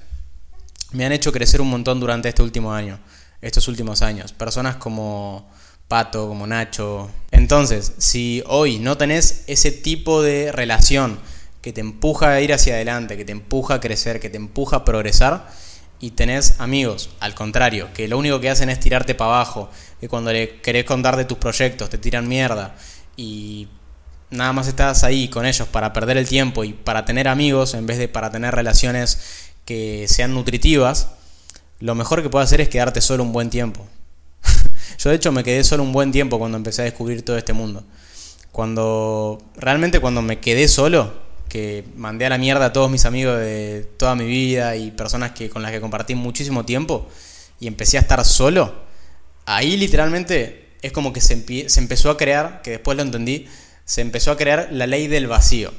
me 0.92 1.06
han 1.06 1.12
hecho 1.12 1.32
crecer 1.32 1.62
un 1.62 1.70
montón 1.70 1.98
durante 1.98 2.28
este 2.28 2.42
último 2.42 2.74
año, 2.74 3.00
estos 3.40 3.68
últimos 3.68 4.02
años. 4.02 4.34
Personas 4.34 4.76
como 4.76 5.50
Pato, 5.88 6.28
como 6.28 6.46
Nacho. 6.46 7.10
Entonces, 7.30 7.92
si 7.98 8.42
hoy 8.46 8.78
no 8.78 8.96
tenés 8.96 9.44
ese 9.46 9.72
tipo 9.72 10.22
de 10.22 10.52
relación 10.52 11.18
que 11.62 11.72
te 11.72 11.80
empuja 11.80 12.30
a 12.30 12.40
ir 12.40 12.52
hacia 12.52 12.74
adelante, 12.74 13.16
que 13.16 13.24
te 13.24 13.32
empuja 13.32 13.74
a 13.74 13.80
crecer, 13.80 14.20
que 14.20 14.30
te 14.30 14.36
empuja 14.36 14.76
a 14.76 14.84
progresar, 14.84 15.48
y 15.98 16.10
tenés 16.10 16.60
amigos, 16.60 17.10
al 17.20 17.34
contrario, 17.34 17.88
que 17.94 18.06
lo 18.08 18.18
único 18.18 18.40
que 18.40 18.50
hacen 18.50 18.68
es 18.68 18.80
tirarte 18.80 19.14
para 19.14 19.34
abajo, 19.34 19.70
que 20.00 20.08
cuando 20.08 20.32
le 20.32 20.60
querés 20.60 20.84
contar 20.84 21.16
de 21.16 21.24
tus 21.24 21.38
proyectos 21.38 21.88
te 21.88 21.98
tiran 21.98 22.28
mierda 22.28 22.74
y 23.16 23.68
nada 24.30 24.52
más 24.52 24.68
estás 24.68 25.04
ahí 25.04 25.28
con 25.28 25.46
ellos 25.46 25.66
para 25.68 25.92
perder 25.92 26.18
el 26.18 26.28
tiempo 26.28 26.64
y 26.64 26.72
para 26.74 27.04
tener 27.04 27.28
amigos 27.28 27.74
en 27.74 27.86
vez 27.86 27.96
de 27.98 28.08
para 28.08 28.30
tener 28.30 28.54
relaciones 28.54 29.52
que 29.64 30.06
sean 30.08 30.34
nutritivas, 30.34 31.08
lo 31.80 31.94
mejor 31.94 32.22
que 32.22 32.28
puedes 32.28 32.46
hacer 32.46 32.60
es 32.60 32.68
quedarte 32.68 33.00
solo 33.00 33.22
un 33.22 33.32
buen 33.32 33.50
tiempo. 33.50 33.86
Yo 34.98 35.10
de 35.10 35.16
hecho 35.16 35.32
me 35.32 35.44
quedé 35.44 35.64
solo 35.64 35.82
un 35.82 35.92
buen 35.92 36.12
tiempo 36.12 36.38
cuando 36.38 36.56
empecé 36.56 36.82
a 36.82 36.84
descubrir 36.84 37.24
todo 37.24 37.36
este 37.36 37.52
mundo. 37.52 37.84
Cuando 38.52 39.42
realmente 39.56 40.00
cuando 40.00 40.22
me 40.22 40.40
quedé 40.40 40.68
solo, 40.68 41.12
que 41.48 41.84
mandé 41.96 42.26
a 42.26 42.30
la 42.30 42.38
mierda 42.38 42.66
a 42.66 42.72
todos 42.72 42.90
mis 42.90 43.04
amigos 43.04 43.38
de 43.38 43.88
toda 43.96 44.14
mi 44.14 44.26
vida 44.26 44.76
y 44.76 44.90
personas 44.90 45.32
que, 45.32 45.48
con 45.48 45.62
las 45.62 45.70
que 45.72 45.80
compartí 45.80 46.14
muchísimo 46.14 46.64
tiempo 46.64 47.08
y 47.60 47.66
empecé 47.66 47.98
a 47.98 48.00
estar 48.00 48.24
solo, 48.24 48.74
ahí 49.44 49.76
literalmente 49.76 50.70
es 50.82 50.92
como 50.92 51.12
que 51.12 51.20
se, 51.20 51.68
se 51.68 51.80
empezó 51.80 52.10
a 52.10 52.16
crear, 52.16 52.62
que 52.62 52.72
después 52.72 52.96
lo 52.96 53.02
entendí, 53.02 53.46
se 53.84 54.00
empezó 54.00 54.32
a 54.32 54.36
crear 54.36 54.68
la 54.72 54.86
ley 54.86 55.06
del 55.06 55.26
vacío. 55.26 55.72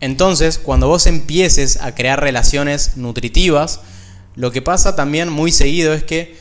Entonces, 0.00 0.58
cuando 0.58 0.88
vos 0.88 1.06
empieces 1.06 1.80
a 1.82 1.94
crear 1.94 2.20
relaciones 2.20 2.96
nutritivas, 2.96 3.80
lo 4.34 4.50
que 4.50 4.62
pasa 4.62 4.96
también 4.96 5.28
muy 5.28 5.52
seguido 5.52 5.92
es 5.92 6.02
que 6.02 6.36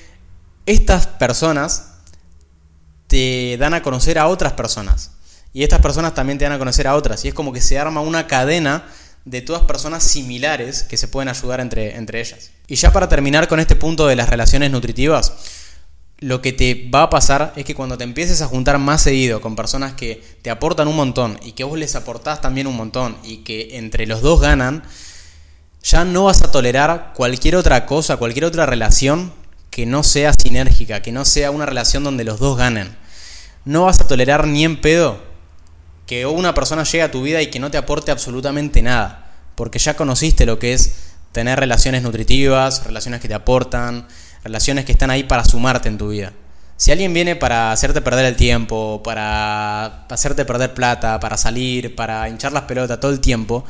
estas 0.65 1.07
personas 1.07 1.88
te 3.09 3.57
dan 3.57 3.73
a 3.73 3.81
conocer 3.81 4.17
a 4.17 4.27
otras 4.27 4.53
personas. 4.53 5.11
Y 5.51 5.63
estas 5.63 5.81
personas 5.81 6.13
también 6.13 6.37
te 6.37 6.45
dan 6.45 6.53
a 6.53 6.59
conocer 6.59 6.87
a 6.87 6.95
otras. 6.95 7.25
Y 7.25 7.27
es 7.27 7.33
como 7.33 7.51
que 7.51 7.59
se 7.59 7.77
arma 7.77 8.01
una 8.01 8.27
cadena 8.27 8.85
de 9.25 9.41
todas 9.41 9.63
personas 9.63 10.03
similares 10.03 10.83
que 10.83 10.95
se 10.95 11.07
pueden 11.07 11.27
ayudar 11.27 11.59
entre, 11.59 11.97
entre 11.97 12.21
ellas. 12.21 12.51
Y 12.67 12.75
ya 12.75 12.93
para 12.93 13.09
terminar 13.09 13.47
con 13.47 13.59
este 13.59 13.75
punto 13.75 14.07
de 14.07 14.15
las 14.15 14.29
relaciones 14.29 14.69
nutritivas, 14.69 15.33
lo 16.19 16.41
que 16.41 16.53
te 16.53 16.87
va 16.93 17.03
a 17.03 17.09
pasar 17.09 17.51
es 17.55 17.65
que 17.65 17.73
cuando 17.75 17.97
te 17.97 18.03
empieces 18.03 18.41
a 18.41 18.47
juntar 18.47 18.77
más 18.77 19.01
seguido 19.01 19.41
con 19.41 19.55
personas 19.55 19.93
que 19.93 20.23
te 20.43 20.51
aportan 20.51 20.87
un 20.87 20.95
montón 20.95 21.39
y 21.43 21.53
que 21.53 21.63
vos 21.63 21.79
les 21.79 21.95
aportás 21.95 22.41
también 22.41 22.67
un 22.67 22.75
montón 22.75 23.17
y 23.23 23.37
que 23.37 23.77
entre 23.77 24.05
los 24.05 24.21
dos 24.21 24.39
ganan, 24.39 24.83
ya 25.81 26.05
no 26.05 26.25
vas 26.25 26.43
a 26.43 26.51
tolerar 26.51 27.13
cualquier 27.15 27.55
otra 27.55 27.87
cosa, 27.87 28.17
cualquier 28.17 28.45
otra 28.45 28.67
relación 28.67 29.33
que 29.69 29.85
no 29.85 30.03
sea 30.03 30.33
sinérgica, 30.33 31.01
que 31.01 31.11
no 31.11 31.25
sea 31.25 31.51
una 31.51 31.65
relación 31.65 32.03
donde 32.03 32.23
los 32.23 32.39
dos 32.39 32.57
ganen. 32.57 32.95
No 33.65 33.85
vas 33.85 33.99
a 33.99 34.07
tolerar 34.07 34.47
ni 34.47 34.65
en 34.65 34.81
pedo 34.81 35.21
que 36.05 36.25
una 36.25 36.53
persona 36.53 36.83
llegue 36.83 37.03
a 37.03 37.11
tu 37.11 37.21
vida 37.21 37.41
y 37.41 37.47
que 37.47 37.59
no 37.59 37.69
te 37.69 37.77
aporte 37.77 38.11
absolutamente 38.11 38.81
nada, 38.81 39.31
porque 39.55 39.77
ya 39.79 39.95
conociste 39.95 40.45
lo 40.45 40.57
que 40.57 40.73
es 40.73 40.95
tener 41.31 41.59
relaciones 41.59 42.01
nutritivas, 42.01 42.83
relaciones 42.83 43.21
que 43.21 43.27
te 43.27 43.35
aportan, 43.35 44.07
relaciones 44.43 44.85
que 44.85 44.91
están 44.91 45.11
ahí 45.11 45.23
para 45.23 45.45
sumarte 45.45 45.87
en 45.87 45.97
tu 45.97 46.09
vida. 46.09 46.33
Si 46.77 46.91
alguien 46.91 47.13
viene 47.13 47.35
para 47.35 47.71
hacerte 47.71 48.01
perder 48.01 48.25
el 48.25 48.35
tiempo, 48.35 49.01
para 49.03 50.05
hacerte 50.07 50.45
perder 50.45 50.73
plata, 50.73 51.19
para 51.19 51.35
salir, 51.35 51.93
para 51.93 52.29
hinchar 52.29 52.53
las 52.53 52.63
pelotas 52.63 52.99
todo 52.99 53.11
el 53.11 53.19
tiempo, 53.19 53.65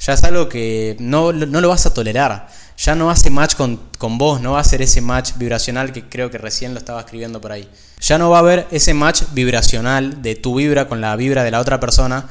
ya 0.00 0.12
es 0.12 0.24
algo 0.24 0.48
que 0.48 0.96
no, 1.00 1.32
lo 1.32 1.68
vas 1.68 1.86
a 1.86 1.94
tolerar. 1.94 2.48
Ya 2.76 2.94
no 2.94 3.10
hace 3.10 3.30
match 3.30 3.56
con, 3.56 3.80
con, 3.98 4.18
vos, 4.18 4.40
no 4.40 4.52
va 4.52 4.60
a 4.60 4.64
ser 4.64 4.82
ese 4.82 5.00
match 5.00 5.32
vibracional 5.36 5.92
que 5.92 6.08
creo 6.08 6.30
que 6.30 6.38
recién 6.38 6.74
lo 6.74 6.78
estaba 6.78 7.00
escribiendo 7.00 7.40
por 7.40 7.50
ahí. 7.50 7.68
Ya 8.00 8.18
no 8.18 8.30
va 8.30 8.36
a 8.36 8.40
haber 8.40 8.68
ese 8.70 8.94
match 8.94 9.22
vibracional 9.32 10.22
de 10.22 10.36
tu 10.36 10.54
vibra 10.54 10.88
con 10.88 11.00
la 11.00 11.16
vibra 11.16 11.42
de 11.42 11.50
la 11.50 11.60
otra 11.60 11.80
persona. 11.80 12.28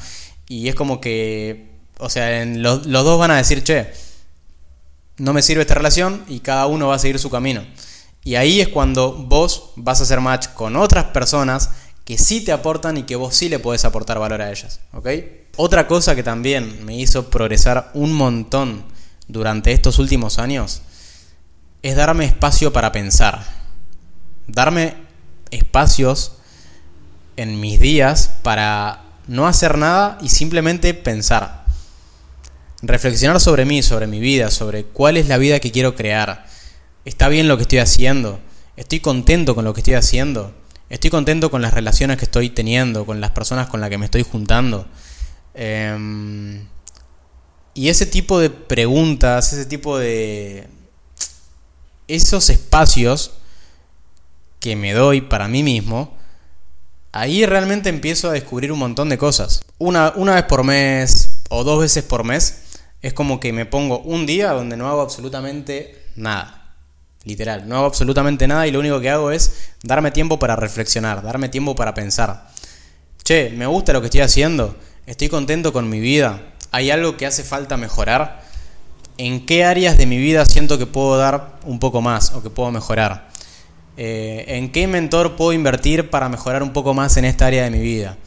Y 0.48 0.70
es 0.70 0.76
como 0.76 1.02
que, 1.02 1.72
o 2.00 2.10
sea, 2.10 2.46
los 2.46 2.84
dos 2.86 3.20
van 3.20 3.32
a 3.32 3.38
decir, 3.38 3.64
che, 3.64 3.92
no 5.18 5.34
me 5.34 5.42
sirve 5.42 5.62
esta 5.62 5.74
relación 5.74 6.24
y 6.30 6.40
cada 6.40 6.68
uno 6.68 6.88
va 6.88 6.96
a 6.96 7.00
seguir 7.00 7.20
su 7.20 7.30
camino. 7.30 7.66
Y 8.24 8.36
ahí 8.36 8.62
es 8.62 8.70
cuando 8.70 9.14
vos 9.14 9.72
vas 9.76 10.00
a 10.00 10.04
hacer 10.04 10.22
match 10.22 10.48
con 10.54 10.76
otras 10.76 11.06
personas 11.06 11.72
que 12.06 12.18
sí 12.18 12.42
te 12.42 12.54
aportan 12.54 12.98
y 12.98 13.04
que 13.04 13.18
vos 13.18 13.36
sí 13.36 13.50
le 13.50 13.60
podés 13.60 13.84
aportar 13.84 14.20
valor 14.20 14.42
a 14.42 14.52
ellas. 14.52 14.80
¿ok? 14.94 15.08
Otra 15.58 15.88
cosa 15.88 16.16
que 16.16 16.24
también 16.24 16.86
me 16.86 16.96
hizo 16.96 17.30
progresar 17.30 17.92
un 17.94 18.14
montón 18.14 18.84
durante 19.28 19.72
estos 19.72 20.00
últimos 20.00 20.40
años 20.40 20.84
es 21.82 21.96
darme 21.96 22.26
espacio 22.26 22.72
para 22.72 22.92
pensar. 22.92 23.44
Darme 24.48 24.94
espacios 25.52 26.34
en 27.36 27.60
mis 27.60 27.80
días 27.80 28.32
para 28.44 29.04
no 29.28 29.48
hacer 29.48 29.78
nada 29.78 30.18
y 30.22 30.30
simplemente 30.30 30.94
pensar 30.94 31.66
reflexionar 32.82 33.40
sobre 33.40 33.66
mí, 33.66 33.82
sobre 33.82 34.08
mi 34.08 34.20
vida, 34.20 34.52
sobre 34.52 34.84
cuál 34.84 35.18
es 35.18 35.28
la 35.28 35.38
vida 35.38 35.60
que 35.60 35.72
quiero 35.72 35.96
crear. 35.96 36.46
¿Está 37.06 37.30
bien 37.30 37.48
lo 37.48 37.58
que 37.58 37.64
estoy 37.64 37.80
haciendo? 37.80 38.40
¿Estoy 38.76 39.00
contento 39.00 39.56
con 39.56 39.66
lo 39.66 39.74
que 39.74 39.82
estoy 39.82 39.96
haciendo? 39.96 40.54
¿Estoy 40.90 41.10
contento 41.10 41.50
con 41.50 41.62
las 41.62 41.74
relaciones 41.74 42.18
que 42.18 42.26
estoy 42.26 42.50
teniendo, 42.50 43.06
con 43.06 43.20
las 43.20 43.32
personas 43.32 43.68
con 43.68 43.82
las 43.82 43.90
que 43.90 43.98
me 43.98 44.06
estoy 44.06 44.24
juntando? 44.24 44.88
Em, 45.60 46.68
y 47.74 47.90
ese 47.90 48.06
tipo 48.06 48.40
de 48.40 48.52
preguntas, 48.52 49.52
ese 49.52 49.66
tipo 49.66 49.98
de... 49.98 50.68
Esos 52.08 52.50
espacios 52.50 53.32
que 54.60 54.76
me 54.76 54.94
doy 54.94 55.22
para 55.22 55.48
mí 55.48 55.64
mismo, 55.64 56.16
ahí 57.12 57.46
realmente 57.46 57.89
empiezo 57.89 58.30
a 58.30 58.34
descubrir 58.34 58.72
un 58.72 58.80
montón 58.80 59.10
de 59.10 59.17
cosas. 59.17 59.63
Una, 59.78 60.13
una 60.15 60.36
vez 60.36 60.43
por 60.43 60.63
mes 60.63 61.41
o 61.50 61.63
dos 61.63 61.82
veces 61.82 62.04
por 62.04 62.24
mes 62.24 62.63
es 63.02 63.13
como 63.13 63.39
que 63.39 63.52
me 63.52 63.65
pongo 63.65 64.00
un 64.00 64.26
día 64.26 64.52
donde 64.52 64.78
no 64.78 64.88
hago 64.88 65.02
absolutamente 65.02 66.06
nada. 66.15 66.76
Literal, 67.26 67.67
no 67.67 67.76
hago 67.78 67.88
absolutamente 67.88 68.48
nada 68.48 68.67
y 68.67 68.72
lo 68.72 68.80
único 68.80 69.02
que 69.02 69.10
hago 69.10 69.32
es 69.32 69.72
darme 69.84 70.12
tiempo 70.12 70.39
para 70.39 70.56
reflexionar, 70.56 71.24
darme 71.24 71.50
tiempo 71.50 71.76
para 71.76 71.93
pensar. 71.93 72.48
Che, 73.24 73.50
me 73.50 73.65
gusta 73.65 73.91
lo 73.91 74.00
que 74.00 74.06
estoy 74.06 74.22
haciendo, 74.22 74.78
estoy 75.08 75.30
contento 75.30 75.74
con 75.74 75.89
mi 75.89 76.00
vida, 76.00 76.54
hay 76.72 76.91
algo 76.91 77.17
que 77.17 77.26
hace 77.26 77.43
falta 77.43 77.78
mejorar. 77.78 78.46
¿En 79.17 79.48
qué 79.48 79.63
áreas 79.63 79.98
de 79.98 80.06
mi 80.06 80.17
vida 80.17 80.46
siento 80.46 80.78
que 80.78 80.86
puedo 80.86 81.17
dar 81.17 81.58
un 81.65 81.80
poco 81.80 82.02
más 82.02 82.34
o 82.34 82.43
que 82.43 82.52
puedo 82.52 82.70
mejorar? 82.72 83.30
Eh, 83.96 84.46
¿En 84.48 84.72
qué 84.72 84.86
mentor 84.86 85.36
puedo 85.36 85.54
invertir 85.54 86.12
para 86.12 86.30
mejorar 86.30 86.62
un 86.62 86.72
poco 86.72 86.93
más 86.93 87.17
en 87.17 87.26
esta 87.26 87.48
área 87.48 87.63
de 87.63 87.72
mi 87.72 87.80
vida? 87.80 88.17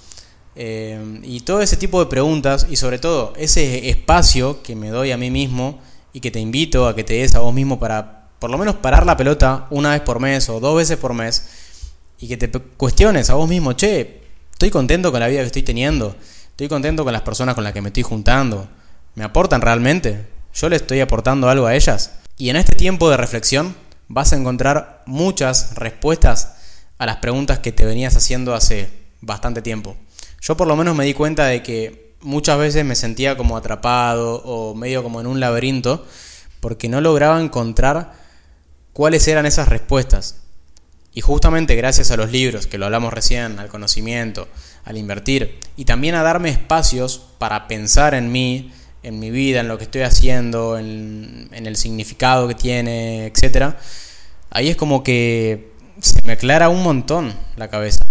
Eh, 0.57 1.21
y 1.23 1.41
todo 1.41 1.61
ese 1.61 1.77
tipo 1.77 2.01
de 2.01 2.07
preguntas 2.07 2.67
y 2.69 2.77
sobre 2.77 2.99
todo 2.99 3.35
ese 3.37 3.89
espacio 3.89 4.63
que 4.63 4.75
me 4.75 4.89
doy 4.89 5.13
a 5.13 5.17
mí 5.17 5.31
mismo 5.31 5.79
y 6.13 6.19
que 6.19 6.33
te 6.33 6.41
invito 6.41 6.89
a 6.89 6.97
que 6.97 7.05
te 7.05 7.15
des 7.15 7.37
a 7.37 7.39
vos 7.39 7.55
mismo 7.55 7.79
para 7.79 8.31
por 8.41 8.51
lo 8.51 8.59
menos 8.59 8.77
parar 8.77 9.07
la 9.07 9.17
pelota 9.17 9.69
una 9.71 9.91
vez 9.91 10.01
por 10.01 10.19
mes 10.19 10.49
o 10.49 10.59
dos 10.59 10.77
veces 10.77 10.97
por 10.97 11.15
mes 11.15 11.47
y 12.19 12.27
que 12.27 12.37
te 12.37 12.51
cuestiones 12.51 13.31
a 13.31 13.35
vos 13.35 13.49
mismo, 13.49 13.75
che, 13.75 14.23
estoy 14.51 14.71
contento 14.71 15.13
con 15.13 15.21
la 15.21 15.29
vida 15.29 15.41
que 15.41 15.47
estoy 15.47 15.63
teniendo, 15.63 16.17
estoy 16.61 16.69
contento 16.69 17.05
con 17.05 17.15
las 17.15 17.23
personas 17.23 17.55
con 17.55 17.65
las 17.65 17.73
que 17.73 17.81
me 17.81 17.89
estoy 17.89 18.03
juntando, 18.03 18.69
¿me 19.15 19.25
aportan 19.25 19.63
realmente? 19.63 20.27
¿Yo 20.53 20.69
le 20.69 20.77
estoy 20.77 21.01
aportando 21.01 21.49
algo 21.49 21.65
a 21.65 21.75
ellas? 21.75 22.17
Y 22.37 22.51
en 22.51 22.57
este 22.57 22.77
tiempo 22.77 23.09
de 23.09 23.17
reflexión 23.17 23.75
vas 24.09 24.35
a 24.35 24.37
encontrar 24.37 25.03
muchas 25.07 25.75
respuestas 25.77 26.57
a 26.99 27.07
las 27.07 27.17
preguntas 27.17 27.61
que 27.61 27.73
te 27.73 27.87
venías 27.87 28.15
haciendo 28.15 28.55
hace 28.55 28.91
bastante 29.23 29.63
tiempo. 29.63 29.97
Yo 30.43 30.55
por 30.59 30.69
lo 30.69 30.77
menos 30.77 30.95
me 30.95 31.07
di 31.07 31.15
cuenta 31.15 31.47
de 31.47 31.63
que 31.63 32.15
muchas 32.21 32.59
veces 32.59 32.85
me 32.85 32.95
sentía 32.95 33.39
como 33.39 33.57
atrapado 33.57 34.43
o 34.45 34.75
medio 34.75 35.03
como 35.03 35.23
en 35.23 35.29
un 35.29 35.41
laberinto 35.41 36.07
porque 36.61 36.91
no 36.91 37.01
lograba 37.01 37.41
encontrar 37.41 38.13
cuáles 38.93 39.27
eran 39.29 39.47
esas 39.47 39.69
respuestas. 39.69 40.43
Y 41.13 41.23
justamente 41.23 41.75
gracias 41.75 42.11
a 42.11 42.17
los 42.17 42.31
libros, 42.31 42.67
que 42.67 42.79
lo 42.79 42.87
hablamos 42.87 43.13
recién, 43.13 43.59
al 43.59 43.69
conocimiento, 43.69 44.49
al 44.85 44.97
invertir, 44.97 45.59
y 45.77 45.85
también 45.85 46.15
a 46.15 46.23
darme 46.23 46.51
espacios 46.51 47.23
para 47.39 47.67
pensar 47.67 48.15
en 48.15 48.31
mí, 48.31 48.73
en 49.03 49.19
mi 49.19 49.31
vida, 49.31 49.61
en 49.61 49.69
lo 49.69 49.77
que 49.79 49.85
estoy 49.85 50.03
haciendo, 50.03 50.79
en, 50.79 51.49
en 51.53 51.67
el 51.67 51.77
significado 51.77 52.47
que 52.47 52.55
tiene, 52.55 53.27
etc. 53.27 53.75
Ahí 54.51 54.69
es 54.69 54.77
como 54.77 55.03
que 55.03 55.73
se 56.01 56.21
me 56.25 56.35
aclara 56.35 56.69
un 56.69 56.83
montón 56.83 57.35
la 57.57 57.69
cabeza. 57.69 58.07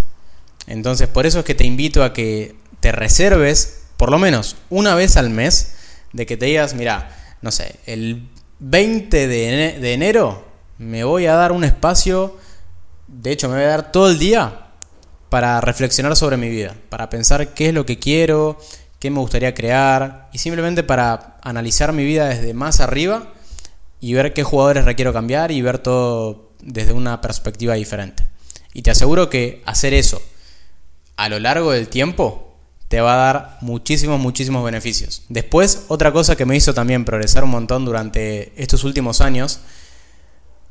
Entonces, 0.67 1.07
por 1.07 1.25
eso 1.25 1.39
es 1.39 1.45
que 1.45 1.55
te 1.55 1.65
invito 1.65 2.03
a 2.03 2.13
que 2.13 2.55
te 2.81 2.91
reserves, 2.91 3.83
por 3.97 4.11
lo 4.11 4.19
menos 4.19 4.57
una 4.69 4.93
vez 4.95 5.15
al 5.15 5.29
mes, 5.29 5.75
de 6.11 6.25
que 6.25 6.37
te 6.37 6.47
digas, 6.47 6.73
mira, 6.73 7.15
no 7.41 7.51
sé, 7.51 7.75
el 7.85 8.27
20 8.59 9.27
de 9.27 9.93
enero 9.93 10.49
me 10.77 11.03
voy 11.03 11.27
a 11.27 11.35
dar 11.35 11.51
un 11.51 11.63
espacio, 11.63 12.37
de 13.11 13.31
hecho 13.31 13.49
me 13.49 13.55
voy 13.55 13.63
a 13.63 13.67
dar 13.67 13.91
todo 13.91 14.09
el 14.09 14.19
día 14.19 14.67
para 15.29 15.61
reflexionar 15.61 16.15
sobre 16.15 16.37
mi 16.37 16.49
vida, 16.49 16.75
para 16.89 17.09
pensar 17.09 17.53
qué 17.53 17.69
es 17.69 17.73
lo 17.73 17.85
que 17.85 17.99
quiero, 17.99 18.57
qué 18.99 19.09
me 19.09 19.19
gustaría 19.19 19.53
crear 19.53 20.29
y 20.33 20.37
simplemente 20.37 20.83
para 20.83 21.37
analizar 21.41 21.93
mi 21.93 22.03
vida 22.03 22.27
desde 22.27 22.53
más 22.53 22.79
arriba 22.79 23.33
y 23.99 24.13
ver 24.13 24.33
qué 24.33 24.43
jugadores 24.43 24.85
requiero 24.85 25.13
cambiar 25.13 25.51
y 25.51 25.61
ver 25.61 25.79
todo 25.79 26.51
desde 26.61 26.93
una 26.93 27.21
perspectiva 27.21 27.75
diferente. 27.75 28.25
Y 28.73 28.81
te 28.81 28.91
aseguro 28.91 29.29
que 29.29 29.61
hacer 29.65 29.93
eso 29.93 30.21
a 31.19 31.27
lo 31.27 31.37
largo 31.37 31.71
del 31.71 31.89
tiempo 31.89 32.55
te 32.87 33.01
va 33.01 33.13
a 33.13 33.33
dar 33.33 33.57
muchísimos, 33.59 34.19
muchísimos 34.19 34.63
beneficios. 34.63 35.23
Después, 35.27 35.83
otra 35.89 36.13
cosa 36.13 36.37
que 36.37 36.45
me 36.45 36.55
hizo 36.55 36.73
también 36.73 37.03
progresar 37.03 37.43
un 37.43 37.49
montón 37.49 37.83
durante 37.83 38.53
estos 38.55 38.85
últimos 38.85 39.19
años 39.19 39.59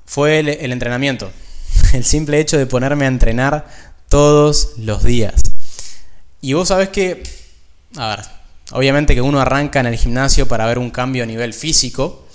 fue 0.06 0.38
el, 0.38 0.72
entrenamiento. 0.72 1.30
El 1.92 2.04
simple 2.04 2.40
hecho 2.40 2.58
de 2.58 2.66
ponerme 2.66 3.04
a 3.04 3.08
entrenar 3.08 3.68
todos 4.08 4.74
los 4.78 5.04
días. 5.04 5.42
Y 6.40 6.52
vos 6.52 6.68
sabés 6.68 6.88
que, 6.90 7.22
a 7.96 8.08
ver, 8.08 8.20
obviamente 8.72 9.14
que 9.14 9.22
uno 9.22 9.40
arranca 9.40 9.80
en 9.80 9.86
el 9.86 9.96
gimnasio 9.96 10.46
para 10.46 10.66
ver 10.66 10.78
un 10.78 10.90
cambio 10.90 11.24
a 11.24 11.26
nivel 11.26 11.52
físico, 11.52 12.26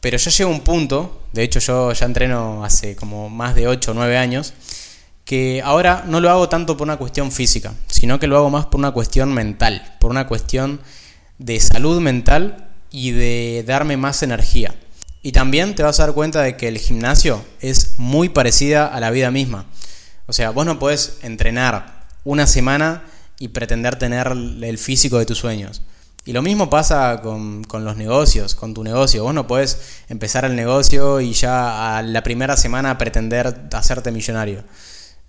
pero 0.00 0.16
ya 0.18 0.30
llega 0.30 0.50
un 0.50 0.60
punto, 0.60 1.22
de 1.32 1.42
hecho 1.42 1.60
yo 1.60 1.92
ya 1.92 2.06
entreno 2.06 2.64
hace 2.64 2.94
como 2.94 3.30
más 3.30 3.54
de 3.54 3.66
8 3.66 3.90
o 3.90 3.94
9 3.94 4.16
años, 4.18 4.54
que 5.24 5.62
ahora 5.64 6.04
no 6.06 6.20
lo 6.20 6.30
hago 6.30 6.48
tanto 6.48 6.76
por 6.76 6.86
una 6.86 6.98
cuestión 6.98 7.32
física, 7.32 7.72
sino 7.86 8.20
que 8.20 8.26
lo 8.26 8.36
hago 8.36 8.50
más 8.50 8.66
por 8.66 8.78
una 8.78 8.90
cuestión 8.92 9.32
mental, 9.32 9.96
por 9.98 10.10
una 10.10 10.26
cuestión 10.26 10.80
de 11.38 11.58
salud 11.58 12.00
mental 12.00 12.68
y 12.90 13.12
de 13.12 13.64
darme 13.66 13.96
más 13.96 14.22
energía. 14.22 14.74
Y 15.24 15.32
también 15.32 15.74
te 15.74 15.82
vas 15.82 15.98
a 15.98 16.04
dar 16.04 16.14
cuenta 16.14 16.42
de 16.42 16.54
que 16.58 16.68
el 16.68 16.76
gimnasio 16.76 17.42
es 17.60 17.94
muy 17.96 18.28
parecida 18.28 18.86
a 18.86 19.00
la 19.00 19.10
vida 19.10 19.30
misma. 19.30 19.64
O 20.26 20.34
sea, 20.34 20.50
vos 20.50 20.66
no 20.66 20.78
podés 20.78 21.16
entrenar 21.22 22.04
una 22.24 22.46
semana 22.46 23.04
y 23.38 23.48
pretender 23.48 23.96
tener 23.96 24.26
el 24.26 24.76
físico 24.76 25.18
de 25.18 25.24
tus 25.24 25.38
sueños. 25.38 25.80
Y 26.26 26.34
lo 26.34 26.42
mismo 26.42 26.68
pasa 26.68 27.22
con, 27.22 27.62
los 27.70 27.96
negocios, 27.96 28.54
con 28.54 28.74
tu 28.74 28.84
negocio. 28.84 29.24
Vos 29.24 29.32
no 29.32 29.46
podés 29.46 29.78
empezar 30.10 30.44
el 30.44 30.56
negocio 30.56 31.22
y 31.22 31.32
ya 31.32 31.96
a 31.96 32.02
la 32.02 32.22
primera 32.22 32.58
semana 32.58 32.98
pretender 32.98 33.68
hacerte 33.72 34.10
millonario. 34.10 34.62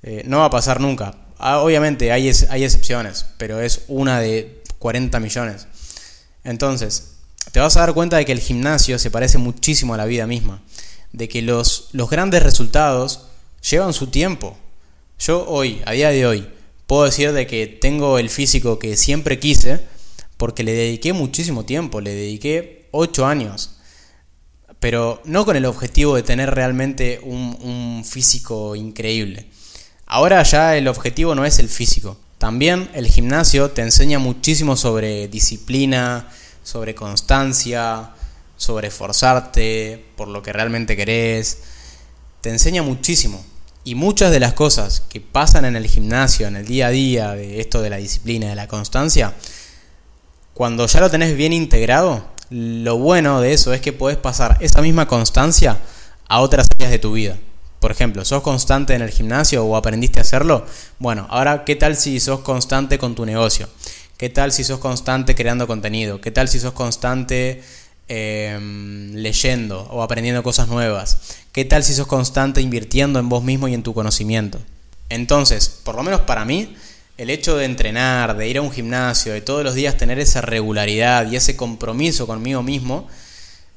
Eh, 0.04 0.24
no 0.26 0.40
va 0.40 0.46
a 0.48 0.50
pasar 0.50 0.82
nunca. 0.82 1.16
Ah, 1.38 1.60
obviamente 1.60 2.12
hay, 2.12 2.30
hay 2.50 2.66
excepciones, 2.66 3.28
pero 3.38 3.62
es 3.62 3.86
una 3.88 4.20
de 4.20 4.62
40 4.78 5.22
millones. 5.22 5.68
Entonces, 6.44 7.15
te 7.52 7.60
vas 7.60 7.78
a 7.78 7.82
dar 7.82 7.94
cuenta 7.94 8.18
de 8.18 8.26
que 8.26 8.32
el 8.32 8.40
gimnasio 8.40 9.00
se 9.00 9.12
parece 9.12 9.38
muchísimo 9.38 9.94
a 9.94 9.98
la 9.98 10.06
vida 10.06 10.28
misma. 10.28 10.62
De 11.12 11.30
que 11.30 11.42
los, 11.42 11.90
los 11.94 12.10
grandes 12.10 12.44
resultados 12.44 13.28
llevan 13.70 13.94
su 13.94 14.08
tiempo. 14.08 14.58
Yo 15.20 15.46
hoy, 15.48 15.82
a 15.86 15.92
día 15.94 16.10
de 16.10 16.26
hoy, 16.26 16.48
puedo 16.88 17.06
decir 17.06 17.32
de 17.32 17.48
que 17.48 17.68
tengo 17.68 18.20
el 18.20 18.30
físico 18.30 18.80
que 18.80 18.98
siempre 18.98 19.40
quise 19.40 19.82
porque 20.38 20.64
le 20.64 20.74
dediqué 20.74 21.14
muchísimo 21.14 21.66
tiempo, 21.66 22.02
le 22.02 22.14
dediqué 22.14 22.88
8 22.92 23.26
años, 23.26 23.72
pero 24.80 25.22
no 25.26 25.46
con 25.46 25.56
el 25.56 25.66
objetivo 25.66 26.16
de 26.16 26.24
tener 26.24 26.54
realmente 26.54 27.20
un, 27.24 28.04
físico 28.06 28.76
increíble. 28.76 29.48
Ahora 30.06 30.44
ya 30.44 30.78
el 30.78 30.88
objetivo 30.88 31.34
no 31.34 31.46
es 31.46 31.58
el 31.60 31.70
físico. 31.70 32.18
También 32.38 32.90
el 32.94 33.08
gimnasio 33.08 33.72
te 33.72 33.82
enseña 33.82 34.20
muchísimo 34.20 34.76
sobre 34.76 35.28
disciplina, 35.28 36.30
sobre 36.66 36.96
constancia, 36.96 38.10
sobre 38.58 38.90
esforzarte 38.90 40.04
por 40.18 40.28
lo 40.28 40.42
que 40.42 40.52
realmente 40.52 40.98
querés. 40.98 41.60
Te 42.42 42.50
enseña 42.50 42.84
muchísimo. 42.84 43.46
Y 43.86 43.94
muchas 43.94 44.32
de 44.32 44.40
las 44.40 44.54
cosas 44.54 45.04
que 45.08 45.22
pasan 45.22 45.64
en 45.64 45.76
el 45.76 45.86
gimnasio, 45.86 46.48
en 46.48 46.56
el 46.56 46.66
día 46.66 46.88
a 46.88 46.90
día, 46.90 47.32
de 47.34 47.62
esto 47.62 47.84
de 47.84 47.92
la 47.92 47.98
disciplina, 47.98 48.50
de 48.50 48.56
la 48.56 48.68
constancia, 48.68 49.36
cuando 50.56 50.88
ya 50.88 51.02
lo 51.02 51.12
tenés 51.12 51.38
bien 51.38 51.54
integrado, 51.54 52.26
lo 52.50 52.98
bueno 52.98 53.42
de 53.42 53.54
eso 53.54 53.72
es 53.74 53.82
que 53.82 53.94
podés 53.94 54.18
pasar 54.18 54.58
esa 54.60 54.82
misma 54.82 55.08
constancia 55.08 55.78
a 56.28 56.40
otras 56.40 56.68
áreas 56.76 56.92
de 56.92 57.00
tu 57.00 57.14
vida. 57.14 57.38
Por 57.80 57.92
ejemplo, 57.92 58.26
¿sos 58.26 58.42
constante 58.42 58.96
en 58.96 59.04
el 59.04 59.12
gimnasio 59.12 59.64
o 59.64 59.76
aprendiste 59.76 60.18
a 60.18 60.24
hacerlo? 60.24 60.66
Bueno, 60.98 61.28
ahora, 61.30 61.64
¿qué 61.64 61.76
tal 61.76 61.96
si 61.96 62.20
sos 62.20 62.40
constante 62.40 62.98
con 62.98 63.14
tu 63.14 63.24
negocio? 63.24 63.70
¿Qué 64.18 64.30
tal 64.30 64.54
si 64.54 64.64
sos 64.64 64.80
constante 64.80 65.36
creando 65.36 65.68
contenido? 65.68 66.22
¿Qué 66.22 66.32
tal 66.32 66.48
si 66.48 66.60
sos 66.60 66.72
constante 66.72 67.62
em, 68.08 69.14
leyendo 69.14 69.82
o 69.92 70.02
aprendiendo 70.02 70.42
cosas 70.42 70.70
nuevas? 70.70 71.20
¿Qué 71.52 71.66
tal 71.66 71.84
si 71.84 71.94
sos 71.94 72.08
constante 72.08 72.62
invirtiendo 72.62 73.20
en 73.20 73.28
vos 73.28 73.44
mismo 73.44 73.68
y 73.68 73.74
en 73.74 73.84
tu 73.84 73.94
conocimiento? 73.94 74.60
Entonces, 75.10 75.68
por 75.84 75.96
lo 75.96 76.04
menos 76.04 76.22
para 76.22 76.46
mí, 76.46 76.78
el 77.18 77.30
hecho 77.30 77.58
de 77.58 77.66
entrenar, 77.66 78.38
de 78.38 78.48
ir 78.48 78.58
a 78.58 78.62
un 78.62 78.72
gimnasio, 78.72 79.34
de 79.34 79.42
todos 79.42 79.66
los 79.66 79.76
días 79.76 79.98
tener 79.98 80.18
esa 80.20 80.40
regularidad 80.40 81.30
y 81.30 81.36
ese 81.36 81.58
compromiso 81.58 82.26
conmigo 82.26 82.64
mismo, 82.64 83.10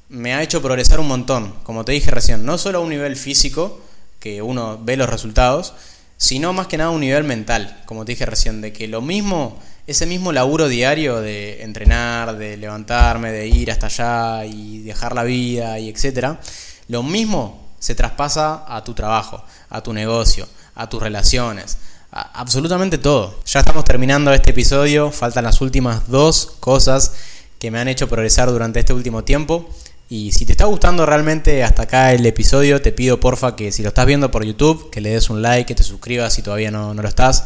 me 0.07 0.33
ha 0.33 0.41
hecho 0.41 0.61
progresar 0.61 1.01
un 1.01 1.07
montón. 1.09 1.53
Como 1.63 1.83
te 1.83 1.91
dije 1.91 2.11
recién, 2.11 2.45
no 2.45 2.57
solo 2.57 2.77
a 2.77 2.81
un 2.81 2.89
nivel 2.89 3.17
físico, 3.17 3.81
que 4.19 4.41
uno 4.41 4.79
ve 4.81 4.95
los 4.95 5.09
resultados, 5.09 5.73
sino 6.15 6.53
más 6.53 6.67
que 6.67 6.77
nada 6.77 6.89
a 6.89 6.93
un 6.93 7.01
nivel 7.01 7.23
mental, 7.23 7.81
como 7.85 8.05
te 8.05 8.13
dije 8.13 8.25
recién, 8.25 8.61
de 8.61 8.73
que 8.73 8.87
lo 8.87 9.01
mismo, 9.01 9.59
ese 9.89 10.05
mismo 10.05 10.31
laburo 10.31 10.67
diario 10.67 11.19
de 11.21 11.63
entrenar, 11.63 12.37
de 12.37 12.57
levantarme, 12.57 13.31
de 13.31 13.47
ir 13.47 13.71
hasta 13.71 13.87
allá 13.87 14.45
y 14.45 14.79
dejar 14.79 15.15
la 15.15 15.23
vida 15.23 15.79
y 15.79 15.89
etcétera, 15.89 16.39
lo 16.87 17.03
mismo 17.03 17.69
se 17.79 17.95
traspasa 17.95 18.65
a 18.67 18.83
tu 18.83 18.93
trabajo, 18.93 19.43
a 19.69 19.81
tu 19.81 19.93
negocio, 19.93 20.47
a 20.75 20.87
tus 20.89 21.01
relaciones, 21.01 21.77
absolutamente 22.11 22.97
todo. 22.97 23.39
Ya 23.45 23.61
estamos 23.61 23.85
terminando 23.85 24.33
este 24.33 24.51
episodio, 24.51 25.11
faltan 25.11 25.43
las 25.43 25.61
últimas 25.61 26.07
dos 26.07 26.57
cosas 26.59 27.13
que 27.57 27.71
me 27.71 27.79
han 27.79 27.87
hecho 27.87 28.07
progresar 28.07 28.49
durante 28.49 28.79
este 28.79 28.93
último 28.93 29.23
tiempo. 29.23 29.69
Y 30.11 30.31
si 30.31 30.45
te 30.45 30.53
está 30.53 30.65
gustando 30.65 31.05
realmente 31.05 31.63
hasta 31.63 31.83
acá 31.83 32.13
el 32.13 32.25
episodio, 32.25 32.81
te 32.81 32.91
pido 32.91 33.19
porfa 33.19 33.55
que 33.55 33.71
si 33.71 33.83
lo 33.83 33.89
estás 33.89 34.07
viendo 34.07 34.31
por 34.31 34.43
YouTube, 34.43 34.89
que 34.89 35.01
le 35.01 35.11
des 35.11 35.29
un 35.29 35.41
like, 35.43 35.67
que 35.67 35.75
te 35.75 35.83
suscribas 35.83 36.33
si 36.33 36.41
todavía 36.41 36.71
no, 36.71 36.93
lo 36.93 37.07
estás, 37.07 37.45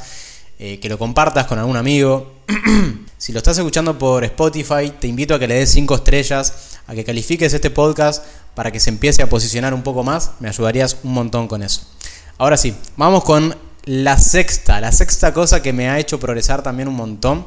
eh, 0.60 0.80
que 0.80 0.90
lo 0.90 0.98
compartas 0.98 1.48
con 1.48 1.60
algún 1.60 1.78
amigo. 1.78 2.34
si 3.18 3.32
lo 3.34 3.40
estás 3.40 3.58
escuchando 3.58 3.98
por 3.98 4.24
Spotify, 4.24 4.94
te 5.00 5.08
invito 5.08 5.36
a 5.36 5.40
que 5.40 5.48
le 5.48 5.56
des 5.56 5.70
5 5.72 5.96
estrellas, 5.96 6.80
a 6.88 6.94
que 6.94 7.04
califiques 7.04 7.54
este 7.54 7.70
podcast 7.70 8.24
para 8.56 8.72
que 8.72 8.80
se 8.80 8.90
empiece 8.90 9.22
a 9.22 9.30
posicionar 9.30 9.74
un 9.74 9.84
poco 9.84 10.04
más. 10.04 10.32
Me 10.40 10.48
ayudarías 10.48 10.98
un 11.04 11.14
montón 11.14 11.48
con 11.48 11.64
eso. 11.64 11.82
Ahora 12.38 12.58
sí, 12.58 12.76
vamos 12.98 13.24
con 13.24 13.56
la 13.86 14.18
sexta, 14.18 14.80
la 14.80 14.92
sexta 14.92 15.34
cosa 15.34 15.62
que 15.62 15.74
me 15.74 15.90
ha 15.90 16.00
hecho 16.00 16.20
progresar 16.20 16.64
también 16.64 16.88
un 16.88 16.96
montón 16.96 17.46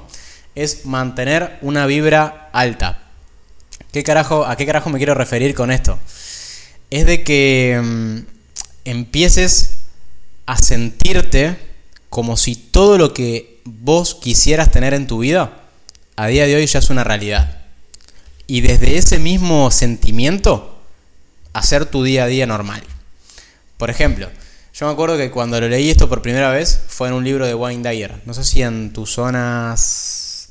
es 0.54 0.84
mantener 0.86 1.58
una 1.62 1.86
vibra 1.86 2.50
alta. 2.52 3.02
¿Qué 3.92 4.02
carajo, 4.02 4.44
¿A 4.44 4.56
qué 4.56 4.66
carajo 4.66 4.90
me 4.90 4.98
quiero 4.98 5.14
referir 5.14 5.54
con 5.54 5.70
esto? 5.70 5.98
Es 6.90 7.06
de 7.06 7.24
que 7.24 7.80
mm, 7.82 8.18
empieces 8.84 9.78
a 10.46 10.56
sentirte 10.58 11.56
como 12.16 12.38
si 12.38 12.54
todo 12.54 12.96
lo 12.96 13.12
que 13.12 13.60
vos 13.66 14.14
quisieras 14.14 14.70
tener 14.70 14.94
en 14.94 15.06
tu 15.06 15.18
vida 15.18 15.52
a 16.16 16.28
día 16.28 16.46
de 16.46 16.56
hoy 16.56 16.66
ya 16.66 16.78
es 16.78 16.88
una 16.88 17.04
realidad. 17.04 17.58
Y 18.46 18.62
desde 18.62 18.96
ese 18.96 19.18
mismo 19.18 19.70
sentimiento, 19.70 20.80
hacer 21.52 21.84
tu 21.84 22.02
día 22.04 22.24
a 22.24 22.26
día 22.26 22.46
normal. 22.46 22.82
Por 23.76 23.90
ejemplo, 23.90 24.30
yo 24.72 24.86
me 24.86 24.92
acuerdo 24.94 25.18
que 25.18 25.30
cuando 25.30 25.60
lo 25.60 25.68
leí 25.68 25.90
esto 25.90 26.08
por 26.08 26.22
primera 26.22 26.48
vez 26.48 26.80
fue 26.88 27.08
en 27.08 27.12
un 27.12 27.22
libro 27.22 27.46
de 27.46 27.54
Wayne 27.54 27.86
Dyer. 27.86 28.22
No 28.24 28.32
sé 28.32 28.44
si 28.44 28.62
en 28.62 28.94
tus 28.94 29.10
zonas. 29.10 30.48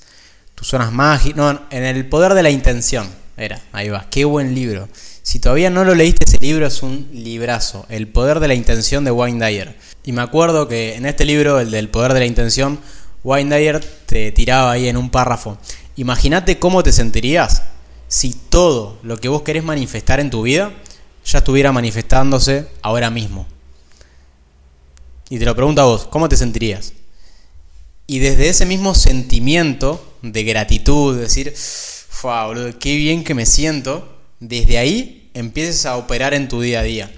tus 0.54 0.68
zonas 0.68 0.92
mágicas. 0.92 1.36
No, 1.36 1.50
en 1.72 1.84
El 1.84 2.08
Poder 2.08 2.36
de 2.36 2.44
la 2.44 2.52
Intención. 2.52 3.10
Era, 3.38 3.60
ahí 3.72 3.90
va. 3.90 4.06
Qué 4.12 4.24
buen 4.24 4.54
libro. 4.54 4.88
Si 5.26 5.40
todavía 5.40 5.72
no 5.72 5.84
lo 5.84 5.96
leíste, 5.96 6.24
ese 6.28 6.38
libro 6.38 6.68
es 6.68 6.84
un 6.84 7.10
librazo. 7.12 7.88
El 7.90 8.08
Poder 8.08 8.40
de 8.40 8.48
la 8.48 8.54
Intención 8.54 9.04
de 9.04 9.10
Wayne 9.10 9.44
Dyer. 9.44 9.76
Y 10.04 10.12
me 10.12 10.22
acuerdo 10.22 10.68
que 10.68 10.94
en 10.94 11.08
este 11.08 11.26
libro, 11.26 11.60
el 11.60 11.72
del 11.72 11.90
Poder 11.90 12.14
de 12.14 12.20
la 12.20 12.28
Intención, 12.28 12.80
Wayne 13.24 13.58
Dyer 13.58 13.84
te 14.06 14.32
tiraba 14.32 14.72
ahí 14.74 14.88
en 14.88 14.98
un 14.98 15.10
párrafo. 15.10 15.58
Imagínate 15.96 16.60
cómo 16.60 16.84
te 16.84 16.92
sentirías 16.92 17.64
si 18.08 18.34
todo 18.34 19.00
lo 19.02 19.18
que 19.18 19.28
vos 19.28 19.42
querés 19.42 19.64
manifestar 19.64 20.20
en 20.20 20.30
tu 20.30 20.44
vida 20.44 20.72
ya 21.26 21.40
estuviera 21.40 21.72
manifestándose 21.72 22.68
ahora 22.84 23.10
mismo. 23.10 23.48
Y 25.32 25.40
te 25.40 25.46
lo 25.46 25.56
pregunto 25.56 25.82
a 25.82 25.86
vos, 25.86 26.06
¿cómo 26.06 26.30
te 26.30 26.38
sentirías? 26.38 26.94
Y 28.06 28.20
desde 28.20 28.50
ese 28.50 28.68
mismo 28.68 28.94
sentimiento 28.94 30.18
de 30.22 30.44
gratitud, 30.44 31.16
de 31.16 31.24
decir, 31.24 31.52
¡fua, 31.56 32.46
boludo, 32.46 32.78
qué 32.78 32.96
bien 32.96 33.24
que 33.24 33.34
me 33.34 33.48
siento! 33.48 34.15
Desde 34.48 34.78
ahí 34.78 35.32
empieces 35.34 35.86
a 35.86 35.98
operar 35.98 36.34
en 36.34 36.48
tu 36.48 36.62
día 36.62 36.82
a 36.82 36.84
día. 36.84 37.12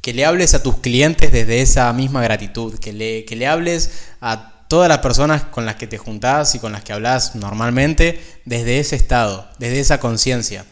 Que 0.00 0.14
le 0.14 0.24
hables 0.24 0.54
a 0.54 0.62
tus 0.62 0.78
clientes 0.78 1.32
desde 1.32 1.60
esa 1.60 1.92
misma 1.92 2.22
gratitud. 2.22 2.78
Que 2.78 2.92
le, 2.92 3.24
que 3.24 3.36
le 3.36 3.46
hables 3.46 3.90
a 4.20 4.64
todas 4.68 4.88
las 4.88 4.98
personas 4.98 5.44
con 5.44 5.66
las 5.66 5.76
que 5.76 5.86
te 5.86 5.98
juntás 5.98 6.54
y 6.54 6.60
con 6.60 6.72
las 6.72 6.84
que 6.84 6.92
hablas 6.92 7.34
normalmente 7.34 8.22
desde 8.44 8.78
ese 8.78 8.96
estado, 8.96 9.48
desde 9.58 9.80
esa 9.80 9.98
conciencia. 9.98 10.64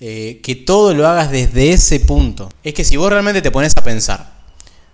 Eh, 0.00 0.40
que 0.44 0.54
todo 0.54 0.94
lo 0.94 1.08
hagas 1.08 1.32
desde 1.32 1.72
ese 1.72 1.98
punto. 1.98 2.48
Es 2.62 2.72
que 2.72 2.84
si 2.84 2.96
vos 2.96 3.10
realmente 3.10 3.42
te 3.42 3.50
pones 3.50 3.76
a 3.76 3.82
pensar, 3.82 4.32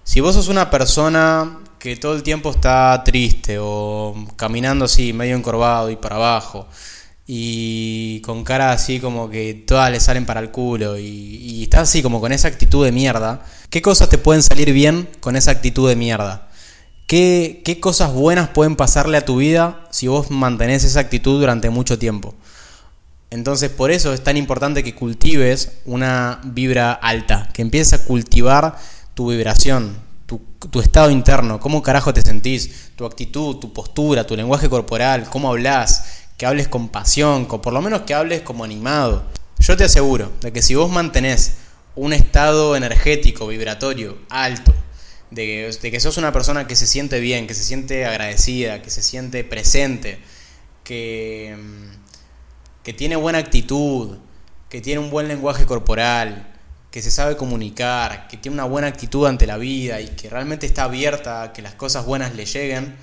si 0.03 0.21
vos 0.21 0.35
sos 0.35 0.49
una 0.49 0.71
persona 0.71 1.59
que 1.79 1.97
todo 1.97 2.15
el 2.15 2.23
tiempo 2.23 2.51
está 2.51 3.03
triste 3.05 3.59
o 3.61 4.15
caminando 4.37 4.87
así, 4.87 5.13
medio 5.13 5.37
encorvado 5.37 5.91
y 5.91 5.97
para 5.97 6.17
abajo, 6.17 6.67
y 7.27 8.21
con 8.21 8.45
cara 8.45 8.73
así 8.73 9.01
como 9.01 9.31
que 9.31 9.55
todas 9.67 9.91
le 9.91 10.01
salen 10.01 10.27
para 10.27 10.41
el 10.41 10.51
culo 10.51 10.99
y, 10.99 11.05
y 11.05 11.63
estás 11.63 11.89
así 11.89 12.03
como 12.03 12.21
con 12.21 12.33
esa 12.33 12.49
actitud 12.49 12.85
de 12.85 12.93
mierda, 12.93 13.45
¿qué 13.71 13.81
cosas 13.81 14.09
te 14.09 14.19
pueden 14.19 14.43
salir 14.43 14.73
bien 14.73 15.09
con 15.21 15.37
esa 15.37 15.51
actitud 15.51 15.89
de 15.89 15.97
mierda? 15.97 16.49
¿Qué, 17.07 17.63
¿Qué 17.65 17.81
cosas 17.81 18.13
buenas 18.13 18.49
pueden 18.49 18.77
pasarle 18.77 19.19
a 19.19 19.25
tu 19.25 19.37
vida 19.37 19.87
si 19.91 20.09
vos 20.09 20.31
mantenés 20.31 20.85
esa 20.85 21.01
actitud 21.01 21.41
durante 21.41 21.71
mucho 21.71 21.99
tiempo? 21.99 22.35
Entonces 23.31 23.71
por 23.71 23.91
eso 23.91 24.15
es 24.15 24.23
tan 24.23 24.37
importante 24.37 24.85
que 24.85 24.95
cultives 24.95 25.73
una 25.85 26.41
vibra 26.45 26.93
alta, 26.93 27.49
que 27.53 27.63
empieces 27.63 27.93
a 27.93 28.05
cultivar 28.05 28.77
tu 29.15 29.31
vibración, 29.31 29.97
tu, 30.27 30.81
estado 30.81 31.11
interno, 31.11 31.61
cómo 31.61 31.83
carajo 31.83 32.15
te 32.15 32.23
sentís, 32.23 32.93
tu 32.97 33.05
actitud, 33.05 33.57
tu 33.57 33.73
postura, 33.73 34.27
tu 34.27 34.37
lenguaje 34.37 34.69
corporal, 34.69 35.29
cómo 35.31 35.51
hablas, 35.51 36.24
que 36.37 36.47
hables 36.47 36.69
con 36.69 36.89
pasión, 36.89 37.47
por 37.47 37.73
lo 37.73 37.83
menos 37.83 38.03
que 38.03 38.15
hables 38.15 38.43
como 38.43 38.65
animado. 38.65 39.25
Yo 39.59 39.77
te 39.77 39.85
aseguro 39.85 40.33
de 40.41 40.53
que 40.53 40.63
si 40.63 40.75
vos 40.75 40.91
mantenés 40.91 41.57
un 41.97 42.13
estado 42.13 42.77
energético, 42.77 43.47
vibratorio, 43.47 44.19
alto, 44.29 44.75
de, 45.31 45.77
de, 45.81 45.91
que 45.91 46.01
sos 46.01 46.17
una 46.17 46.33
persona 46.33 46.67
que 46.67 46.77
se 46.77 46.87
siente 46.87 47.21
bien, 47.21 47.47
que 47.47 47.55
se 47.55 47.63
siente 47.63 48.05
agradecida, 48.05 48.83
que 48.83 48.91
se 48.91 49.03
siente 49.03 49.45
presente, 49.45 50.19
que, 50.83 51.57
que 52.83 52.93
tiene 52.93 53.17
buena 53.17 53.39
actitud, 53.39 54.19
que 54.69 54.81
tiene 54.81 55.01
un 55.01 55.11
buen 55.11 55.29
lenguaje 55.29 55.67
corporal, 55.67 56.53
que 56.91 57.03
se 57.03 57.11
sabe 57.11 57.37
comunicar, 57.37 58.29
que 58.29 58.37
tiene 58.37 58.55
una 58.55 58.65
buena 58.65 58.87
actitud 58.87 59.27
ante 59.27 59.47
la 59.47 59.57
vida 59.57 60.01
y 60.01 60.09
que 60.09 60.31
realmente 60.31 60.67
está 60.67 60.85
abierta 60.85 61.43
a 61.43 61.53
que 61.53 61.63
las 61.63 61.75
cosas 61.75 62.07
buenas 62.07 62.35
le 62.35 62.45
lleguen, 62.45 62.95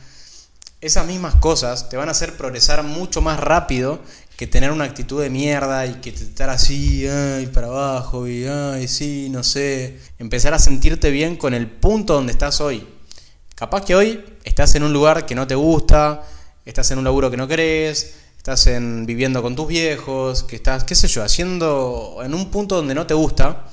esas 0.82 1.06
mismas 1.06 1.36
cosas 1.36 1.90
te 1.90 1.98
van 1.98 2.10
a 2.10 2.12
hacer 2.12 2.36
progresar 2.36 2.84
mucho 2.84 3.22
más 3.22 3.40
rápido 3.40 4.02
que 4.36 4.48
tener 4.48 4.72
una 4.72 4.86
actitud 4.86 5.22
de 5.22 5.30
mierda 5.30 5.86
y 5.86 5.94
que 6.02 6.10
estar 6.10 6.50
así, 6.50 7.08
ay, 7.08 7.46
para 7.46 7.68
abajo, 7.68 8.28
y 8.28 8.46
ay, 8.48 8.88
sí, 8.88 9.30
no 9.30 9.44
sé. 9.44 10.00
Empezar 10.18 10.56
a 10.56 10.60
sentirte 10.60 11.12
bien 11.12 11.36
con 11.36 11.54
el 11.54 11.70
punto 11.70 12.16
donde 12.16 12.32
estás 12.32 12.60
hoy. 12.60 12.88
Capaz 13.54 13.86
que 13.86 13.94
hoy 13.94 14.26
estás 14.44 14.74
en 14.74 14.82
un 14.82 14.94
lugar 14.94 15.28
que 15.28 15.36
no 15.36 15.46
te 15.46 15.54
gusta, 15.54 16.24
estás 16.66 16.90
en 16.90 16.98
un 16.98 17.04
laburo 17.04 17.30
que 17.30 17.38
no 17.38 17.48
querés, 17.48 18.16
estás 18.36 18.66
en, 18.66 19.06
viviendo 19.06 19.44
con 19.44 19.56
tus 19.56 19.68
viejos, 19.68 20.42
que 20.42 20.56
estás, 20.56 20.84
qué 20.84 20.96
sé 20.96 21.08
yo, 21.08 21.24
haciendo 21.24 22.22
en 22.24 22.34
un 22.34 22.50
punto 22.50 22.78
donde 22.78 22.96
no 22.96 23.06
te 23.06 23.14
gusta. 23.14 23.68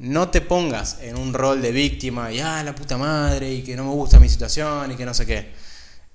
No 0.00 0.28
te 0.28 0.40
pongas 0.40 0.98
en 1.02 1.16
un 1.16 1.32
rol 1.32 1.62
de 1.62 1.70
víctima 1.70 2.32
y, 2.32 2.40
ah, 2.40 2.64
la 2.64 2.74
puta 2.74 2.98
madre, 2.98 3.52
y 3.52 3.62
que 3.62 3.76
no 3.76 3.84
me 3.84 3.90
gusta 3.90 4.18
mi 4.18 4.28
situación 4.28 4.90
y 4.90 4.96
que 4.96 5.04
no 5.04 5.14
sé 5.14 5.24
qué. 5.24 5.67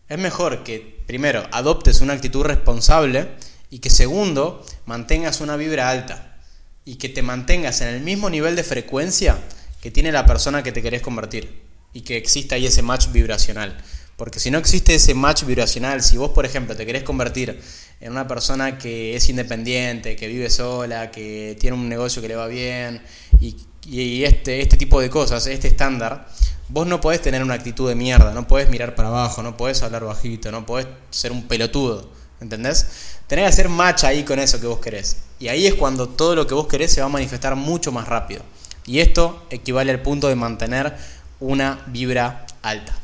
Es 0.10 0.20
mejor 0.20 0.64
que, 0.64 1.04
primero, 1.08 1.48
adoptes 1.52 2.02
una 2.02 2.14
actitud 2.14 2.44
responsable 2.44 3.30
y 3.70 3.80
que 3.80 3.90
segundo, 3.90 4.66
mantengas 4.86 5.42
una 5.42 5.56
vibra 5.56 5.90
alta 5.90 6.38
y 6.86 6.96
que 6.96 7.10
te 7.10 7.22
mantengas 7.22 7.82
en 7.82 7.88
el 7.88 8.02
mismo 8.02 8.30
nivel 8.30 8.56
de 8.56 8.64
frecuencia 8.64 9.38
que 9.82 9.92
tiene 9.92 10.12
la 10.12 10.26
persona 10.26 10.64
que 10.64 10.72
te 10.72 10.82
querés 10.82 11.02
convertir 11.02 11.62
y 11.94 12.02
que 12.02 12.18
exista 12.18 12.56
ahí 12.56 12.66
ese 12.66 12.82
match 12.82 13.12
vibracional. 13.12 13.78
Porque 14.16 14.40
si 14.40 14.52
no 14.52 14.58
existe 14.58 14.96
ese 14.96 15.14
match 15.14 15.44
vibracional, 15.44 16.04
si 16.04 16.18
vos, 16.18 16.32
por 16.32 16.46
ejemplo, 16.46 16.76
te 16.76 16.86
querés 16.86 17.04
convertir 17.04 17.60
en 18.00 18.12
una 18.12 18.28
persona 18.28 18.78
que 18.78 19.16
es 19.16 19.30
independiente, 19.30 20.16
que 20.16 20.28
vive 20.28 20.50
sola, 20.50 21.10
que 21.10 21.58
tiene 21.60 21.76
un 21.76 21.90
negocio 21.90 22.22
que 22.22 22.28
le 22.28 22.36
va 22.36 22.48
bien 22.48 23.02
y, 23.40 23.56
y 23.86 24.24
este, 24.24 24.62
este 24.62 24.78
tipo 24.78 25.02
de 25.02 25.10
cosas, 25.10 25.48
este 25.48 25.68
estándar, 25.68 26.28
vos 26.70 26.88
no 26.88 27.02
podés 27.02 27.22
tener 27.22 27.44
una 27.44 27.54
actitud 27.54 27.88
de 27.88 27.96
mierda, 27.96 28.34
no 28.34 28.48
podés 28.48 28.70
mirar 28.70 28.96
para 28.96 29.10
abajo, 29.10 29.44
no 29.44 29.58
podés 29.58 29.84
hablar 29.84 30.06
bajito, 30.06 30.52
no 30.52 30.66
podés 30.66 30.88
ser 31.12 31.32
un 31.32 31.48
pelotudo. 31.48 32.10
¿Entendés? 32.42 32.88
Tenés 33.28 33.44
que 33.44 33.50
hacer 33.50 33.70
match 33.70 34.04
ahí 34.04 34.24
con 34.24 34.38
eso 34.38 34.60
que 34.60 34.68
vos 34.68 34.80
querés. 34.80 35.18
Y 35.40 35.48
ahí 35.48 35.66
es 35.66 35.76
cuando 35.76 36.10
todo 36.10 36.36
lo 36.36 36.46
que 36.46 36.54
vos 36.54 36.68
querés 36.68 36.92
se 36.92 37.00
va 37.00 37.08
a 37.08 37.10
manifestar 37.10 37.56
mucho 37.56 37.92
más 37.92 38.08
rápido. 38.08 38.44
Y 38.86 39.00
esto 39.00 39.46
equivale 39.50 39.92
al 39.92 40.02
punto 40.02 40.28
de 40.28 40.36
mantener 40.36 40.94
una 41.40 41.84
vibra 41.88 42.46
alta. 42.62 42.98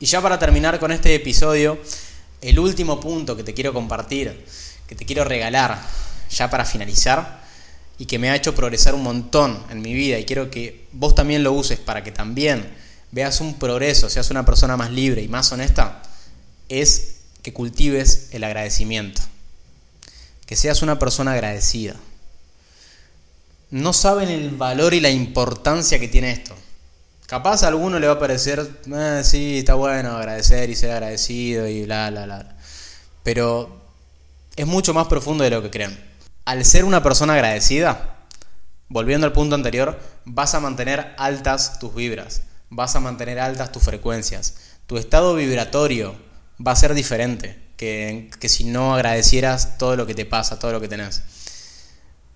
Y 0.00 0.06
ya 0.06 0.20
para 0.20 0.38
terminar 0.38 0.80
con 0.80 0.90
este 0.90 1.14
episodio, 1.14 1.78
el 2.40 2.58
último 2.58 2.98
punto 2.98 3.36
que 3.36 3.44
te 3.44 3.54
quiero 3.54 3.72
compartir, 3.72 4.44
que 4.88 4.96
te 4.96 5.04
quiero 5.04 5.22
regalar, 5.24 5.80
ya 6.28 6.50
para 6.50 6.64
finalizar, 6.64 7.41
y 7.98 8.06
que 8.06 8.18
me 8.18 8.30
ha 8.30 8.36
hecho 8.36 8.54
progresar 8.54 8.94
un 8.94 9.02
montón 9.02 9.62
en 9.70 9.82
mi 9.82 9.94
vida, 9.94 10.18
y 10.18 10.24
quiero 10.24 10.50
que 10.50 10.86
vos 10.92 11.14
también 11.14 11.42
lo 11.42 11.52
uses 11.52 11.78
para 11.78 12.02
que 12.02 12.12
también 12.12 12.68
veas 13.10 13.40
un 13.40 13.58
progreso, 13.58 14.10
seas 14.10 14.30
una 14.30 14.44
persona 14.44 14.76
más 14.76 14.90
libre 14.90 15.22
y 15.22 15.28
más 15.28 15.52
honesta, 15.52 16.02
es 16.68 17.16
que 17.42 17.52
cultives 17.52 18.28
el 18.32 18.44
agradecimiento, 18.44 19.20
que 20.46 20.56
seas 20.56 20.82
una 20.82 20.98
persona 20.98 21.32
agradecida. 21.32 21.94
No 23.70 23.92
saben 23.92 24.28
el 24.28 24.50
valor 24.50 24.94
y 24.94 25.00
la 25.00 25.10
importancia 25.10 25.98
que 25.98 26.08
tiene 26.08 26.32
esto. 26.32 26.54
Capaz 27.26 27.62
a 27.62 27.68
alguno 27.68 27.98
le 27.98 28.06
va 28.06 28.14
a 28.14 28.18
parecer, 28.18 28.68
eh, 28.94 29.22
sí, 29.24 29.58
está 29.58 29.74
bueno 29.74 30.16
agradecer 30.16 30.68
y 30.68 30.76
ser 30.76 30.90
agradecido 30.90 31.66
y 31.66 31.84
bla, 31.84 32.10
bla, 32.10 32.26
bla. 32.26 32.56
Pero 33.22 33.80
es 34.56 34.66
mucho 34.66 34.92
más 34.92 35.06
profundo 35.06 35.42
de 35.42 35.50
lo 35.50 35.62
que 35.62 35.70
creen. 35.70 36.11
Al 36.44 36.64
ser 36.64 36.84
una 36.84 37.02
persona 37.02 37.34
agradecida, 37.34 38.16
volviendo 38.88 39.26
al 39.26 39.32
punto 39.32 39.54
anterior, 39.54 39.98
vas 40.24 40.54
a 40.54 40.60
mantener 40.60 41.14
altas 41.16 41.78
tus 41.78 41.94
vibras, 41.94 42.42
vas 42.68 42.96
a 42.96 43.00
mantener 43.00 43.38
altas 43.38 43.70
tus 43.70 43.84
frecuencias. 43.84 44.56
Tu 44.86 44.98
estado 44.98 45.36
vibratorio 45.36 46.16
va 46.64 46.72
a 46.72 46.76
ser 46.76 46.94
diferente 46.94 47.62
que, 47.76 48.30
si 48.48 48.64
no 48.64 48.94
agradecieras 48.94 49.78
todo 49.78 49.96
lo 49.96 50.06
que 50.06 50.14
te 50.14 50.24
pasa, 50.24 50.58
todo 50.58 50.72
lo 50.72 50.80
que 50.80 50.88
tenés. 50.88 51.22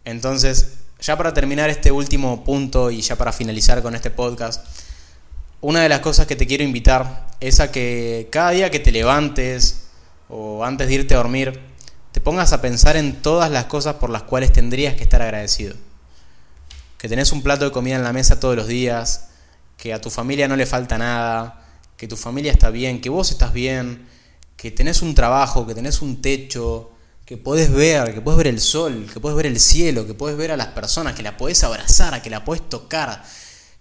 Entonces, 0.04 0.74
ya 1.00 1.16
para 1.16 1.34
terminar 1.34 1.68
este 1.68 1.90
último 1.90 2.44
punto 2.44 2.92
y 2.92 3.00
ya 3.00 3.16
para 3.16 3.32
finalizar 3.32 3.82
con 3.82 3.96
este 3.96 4.10
podcast, 4.10 4.64
una 5.60 5.82
de 5.82 5.88
las 5.88 6.00
cosas 6.00 6.26
que 6.26 6.36
te 6.36 6.46
quiero 6.46 6.62
invitar 6.62 7.26
es 7.40 7.58
a 7.58 7.72
que 7.72 8.28
cada 8.30 8.50
día 8.50 8.70
que 8.70 8.78
te 8.78 8.92
levantes 8.92 9.88
o 10.28 10.64
antes 10.64 10.86
de 10.86 10.94
irte 10.94 11.14
a 11.14 11.18
dormir, 11.18 11.60
te 12.16 12.22
pongas 12.22 12.54
a 12.54 12.62
pensar 12.62 12.96
en 12.96 13.20
todas 13.20 13.50
las 13.50 13.66
cosas 13.66 13.96
por 13.96 14.08
las 14.08 14.22
cuales 14.22 14.50
tendrías 14.50 14.94
que 14.94 15.02
estar 15.02 15.20
agradecido. 15.20 15.74
Que 16.96 17.10
tenés 17.10 17.30
un 17.30 17.42
plato 17.42 17.66
de 17.66 17.72
comida 17.72 17.96
en 17.96 18.04
la 18.04 18.14
mesa 18.14 18.40
todos 18.40 18.56
los 18.56 18.66
días, 18.66 19.26
que 19.76 19.92
a 19.92 20.00
tu 20.00 20.08
familia 20.08 20.48
no 20.48 20.56
le 20.56 20.64
falta 20.64 20.96
nada, 20.96 21.62
que 21.98 22.08
tu 22.08 22.16
familia 22.16 22.52
está 22.52 22.70
bien, 22.70 23.02
que 23.02 23.10
vos 23.10 23.30
estás 23.30 23.52
bien, 23.52 24.08
que 24.56 24.70
tenés 24.70 25.02
un 25.02 25.14
trabajo, 25.14 25.66
que 25.66 25.74
tenés 25.74 26.00
un 26.00 26.22
techo, 26.22 26.90
que 27.26 27.36
podés 27.36 27.70
ver, 27.70 28.14
que 28.14 28.22
podés 28.22 28.38
ver 28.38 28.46
el 28.46 28.60
sol, 28.62 29.10
que 29.12 29.20
podés 29.20 29.36
ver 29.36 29.44
el 29.44 29.60
cielo, 29.60 30.06
que 30.06 30.14
podés 30.14 30.38
ver 30.38 30.52
a 30.52 30.56
las 30.56 30.68
personas, 30.68 31.14
que 31.14 31.22
la 31.22 31.36
podés 31.36 31.62
abrazar, 31.64 32.22
que 32.22 32.30
la 32.30 32.46
podés 32.46 32.66
tocar, 32.66 33.22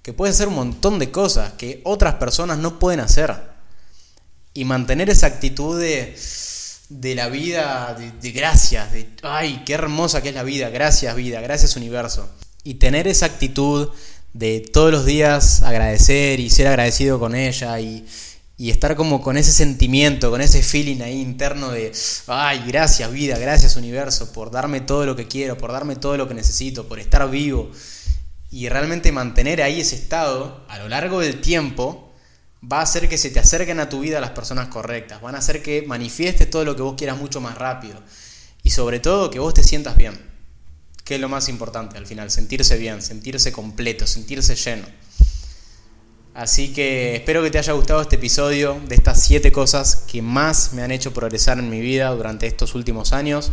que 0.01 0.11
puedes 0.11 0.35
hacer 0.35 0.49
un 0.49 0.55
montón 0.55 0.99
de 0.99 1.09
cosas 1.09 1.53
que 1.53 1.79
otras 1.85 2.15
personas 2.15 2.57
no 2.57 2.79
pueden 2.79 2.99
hacer. 2.99 3.33
Y 4.53 4.65
mantener 4.65 5.09
esa 5.09 5.27
actitud 5.27 5.79
de, 5.79 6.17
de 6.89 7.15
la 7.15 7.29
vida, 7.29 7.95
de, 8.21 8.31
gracias, 8.31 8.91
de, 8.91 9.09
ay, 9.23 9.63
qué 9.65 9.73
hermosa 9.73 10.21
que 10.21 10.29
es 10.29 10.35
la 10.35 10.43
vida, 10.43 10.69
gracias 10.69 11.15
vida, 11.15 11.41
gracias 11.41 11.75
universo. 11.75 12.29
Y 12.63 12.75
tener 12.75 13.07
esa 13.07 13.25
actitud 13.25 13.89
de 14.33 14.59
todos 14.59 14.91
los 14.91 15.05
días 15.05 15.63
agradecer 15.63 16.39
y 16.39 16.49
ser 16.49 16.67
agradecido 16.67 17.19
con 17.19 17.35
ella 17.35 17.79
y, 17.79 18.05
estar 18.57 18.95
como 18.95 19.21
con 19.21 19.35
ese 19.37 19.51
sentimiento, 19.51 20.31
con 20.31 20.41
ese 20.41 20.63
feeling 20.63 21.01
ahí 21.01 21.21
interno 21.21 21.71
de, 21.71 21.91
ay, 22.27 22.63
gracias 22.67 23.11
vida, 23.11 23.37
gracias 23.37 23.75
universo 23.75 24.31
por 24.31 24.49
darme 24.49 24.79
todo 24.79 25.05
lo 25.05 25.15
que 25.15 25.27
quiero, 25.27 25.57
por 25.57 25.71
darme 25.71 25.95
todo 25.97 26.15
lo 26.15 26.27
que 26.27 26.33
necesito, 26.33 26.87
por 26.87 26.99
estar 26.99 27.29
vivo. 27.29 27.71
Y 28.51 28.69
realmente 28.69 29.11
mantener 29.11 29.61
ahí 29.61 29.81
ese 29.81 29.95
estado 29.95 30.63
a 30.69 30.77
lo 30.79 30.87
largo 30.87 31.19
del 31.19 31.41
tiempo 31.41 32.04
va 32.71 32.79
a 32.79 32.83
hacer 32.83 33.09
que 33.09 33.17
se 33.17 33.29
te 33.29 33.39
acerquen 33.39 33.79
a 33.79 33.89
tu 33.89 33.99
vida 33.99 34.19
las 34.19 34.31
personas 34.31 34.67
correctas, 34.69 35.21
van 35.21 35.35
a 35.35 35.39
hacer 35.39 35.61
que 35.61 35.83
manifiestes 35.83 36.49
todo 36.49 36.65
lo 36.65 36.75
que 36.75 36.81
vos 36.81 36.95
quieras 36.97 37.17
mucho 37.17 37.41
más 37.41 37.57
rápido 37.57 38.01
y 38.63 38.71
sobre 38.71 38.99
todo 38.99 39.29
que 39.29 39.39
vos 39.39 39.53
te 39.53 39.63
sientas 39.63 39.95
bien 39.95 40.35
que 41.05 41.15
es 41.15 41.21
lo 41.21 41.29
más 41.29 41.47
importante 41.49 41.97
al 41.97 42.07
final, 42.07 42.31
sentirse 42.31 42.77
bien, 42.77 43.01
sentirse 43.01 43.51
completo, 43.51 44.07
sentirse 44.07 44.55
lleno. 44.55 44.87
Así 46.33 46.73
que 46.73 47.15
espero 47.15 47.43
que 47.43 47.51
te 47.51 47.59
haya 47.59 47.73
gustado 47.73 48.01
este 48.01 48.15
episodio 48.15 48.81
de 48.87 48.95
estas 48.95 49.23
siete 49.23 49.51
cosas 49.51 50.03
que 50.07 50.23
más 50.23 50.73
me 50.73 50.81
han 50.81 50.91
hecho 50.91 51.13
progresar 51.13 51.59
en 51.59 51.69
mi 51.69 51.79
vida 51.79 52.09
durante 52.09 52.47
estos 52.47 52.73
últimos 52.73 53.13
años. 53.13 53.51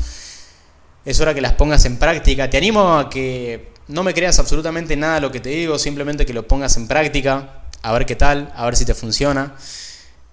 Es 1.05 1.20
hora 1.20 1.35
que 1.35 1.42
las 1.42 1.53
pongas 1.53 1.85
en 1.85 1.98
práctica. 1.98 2.48
Te 2.48 2.57
animo 2.57 2.96
a 2.96 3.11
que 3.11 3.72
no 3.87 4.03
me 4.03 4.14
creas 4.14 4.38
absolutamente 4.38 4.96
nada 4.96 5.20
lo 5.20 5.31
que 5.31 5.40
te 5.40 5.51
digo, 5.51 5.79
simplemente 5.79 6.25
que 6.25 6.33
lo 6.33 6.48
pongas 6.48 6.79
en 6.79 6.88
práctica, 6.88 7.62
a 7.82 7.92
ver 7.92 8.06
qué 8.06 8.16
tal, 8.16 8.52
a 8.56 8.64
ver 8.64 8.76
si 8.76 8.84
te 8.84 8.94
funciona. 8.94 9.54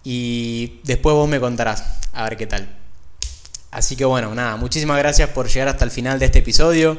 Y 0.04 0.80
después 0.84 1.16
vos 1.16 1.28
me 1.28 1.40
contarás, 1.40 1.84
a 2.14 2.24
ver 2.24 2.38
qué 2.38 2.48
tal. 2.48 2.76
Así 3.72 3.96
que 3.96 4.06
bueno, 4.06 4.34
nada, 4.34 4.56
muchísimas 4.56 4.98
gracias 4.98 5.30
por 5.30 5.48
llegar 5.48 5.68
hasta 5.68 5.86
el 5.86 5.92
final 5.92 6.18
de 6.20 6.26
este 6.26 6.40
episodio. 6.40 6.98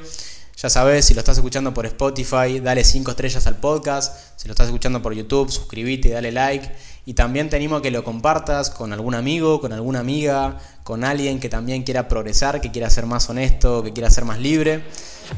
Ya 0.62 0.68
sabes, 0.68 1.06
si 1.06 1.14
lo 1.14 1.20
estás 1.20 1.38
escuchando 1.38 1.72
por 1.72 1.86
Spotify, 1.86 2.60
dale 2.60 2.84
5 2.84 3.12
estrellas 3.12 3.46
al 3.46 3.56
podcast. 3.56 4.14
Si 4.36 4.46
lo 4.46 4.52
estás 4.52 4.66
escuchando 4.66 5.00
por 5.00 5.14
YouTube, 5.14 5.50
suscríbete, 5.50 6.10
dale 6.10 6.32
like. 6.32 6.70
Y 7.06 7.14
también 7.14 7.48
te 7.48 7.56
animo 7.56 7.76
a 7.76 7.82
que 7.82 7.90
lo 7.90 8.04
compartas 8.04 8.68
con 8.68 8.92
algún 8.92 9.14
amigo, 9.14 9.58
con 9.62 9.72
alguna 9.72 10.00
amiga, 10.00 10.58
con 10.84 11.02
alguien 11.02 11.40
que 11.40 11.48
también 11.48 11.82
quiera 11.82 12.08
progresar, 12.08 12.60
que 12.60 12.70
quiera 12.70 12.90
ser 12.90 13.06
más 13.06 13.30
honesto, 13.30 13.82
que 13.82 13.94
quiera 13.94 14.10
ser 14.10 14.26
más 14.26 14.38
libre. 14.38 14.84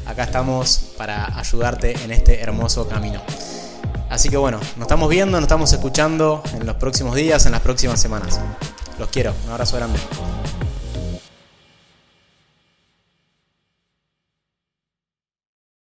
Acá 0.05 0.25
estamos 0.25 0.91
para 0.97 1.39
ayudarte 1.39 1.95
en 2.03 2.11
este 2.11 2.41
hermoso 2.41 2.89
camino. 2.89 3.21
Así 4.13 4.29
que 4.29 4.37
bueno, 4.37 4.59
nos 4.75 4.81
estamos 4.83 5.09
viendo, 5.09 5.37
nos 5.37 5.45
estamos 5.45 5.73
escuchando 5.73 6.43
en 6.53 6.67
los 6.67 6.75
próximos 6.75 7.15
días, 7.15 7.47
en 7.47 7.51
las 7.51 7.61
próximas 7.61 7.99
semanas. 7.99 8.39
Los 8.99 9.09
quiero, 9.09 9.33
un 9.47 9.51
abrazo 9.51 9.75
grande. 9.75 9.97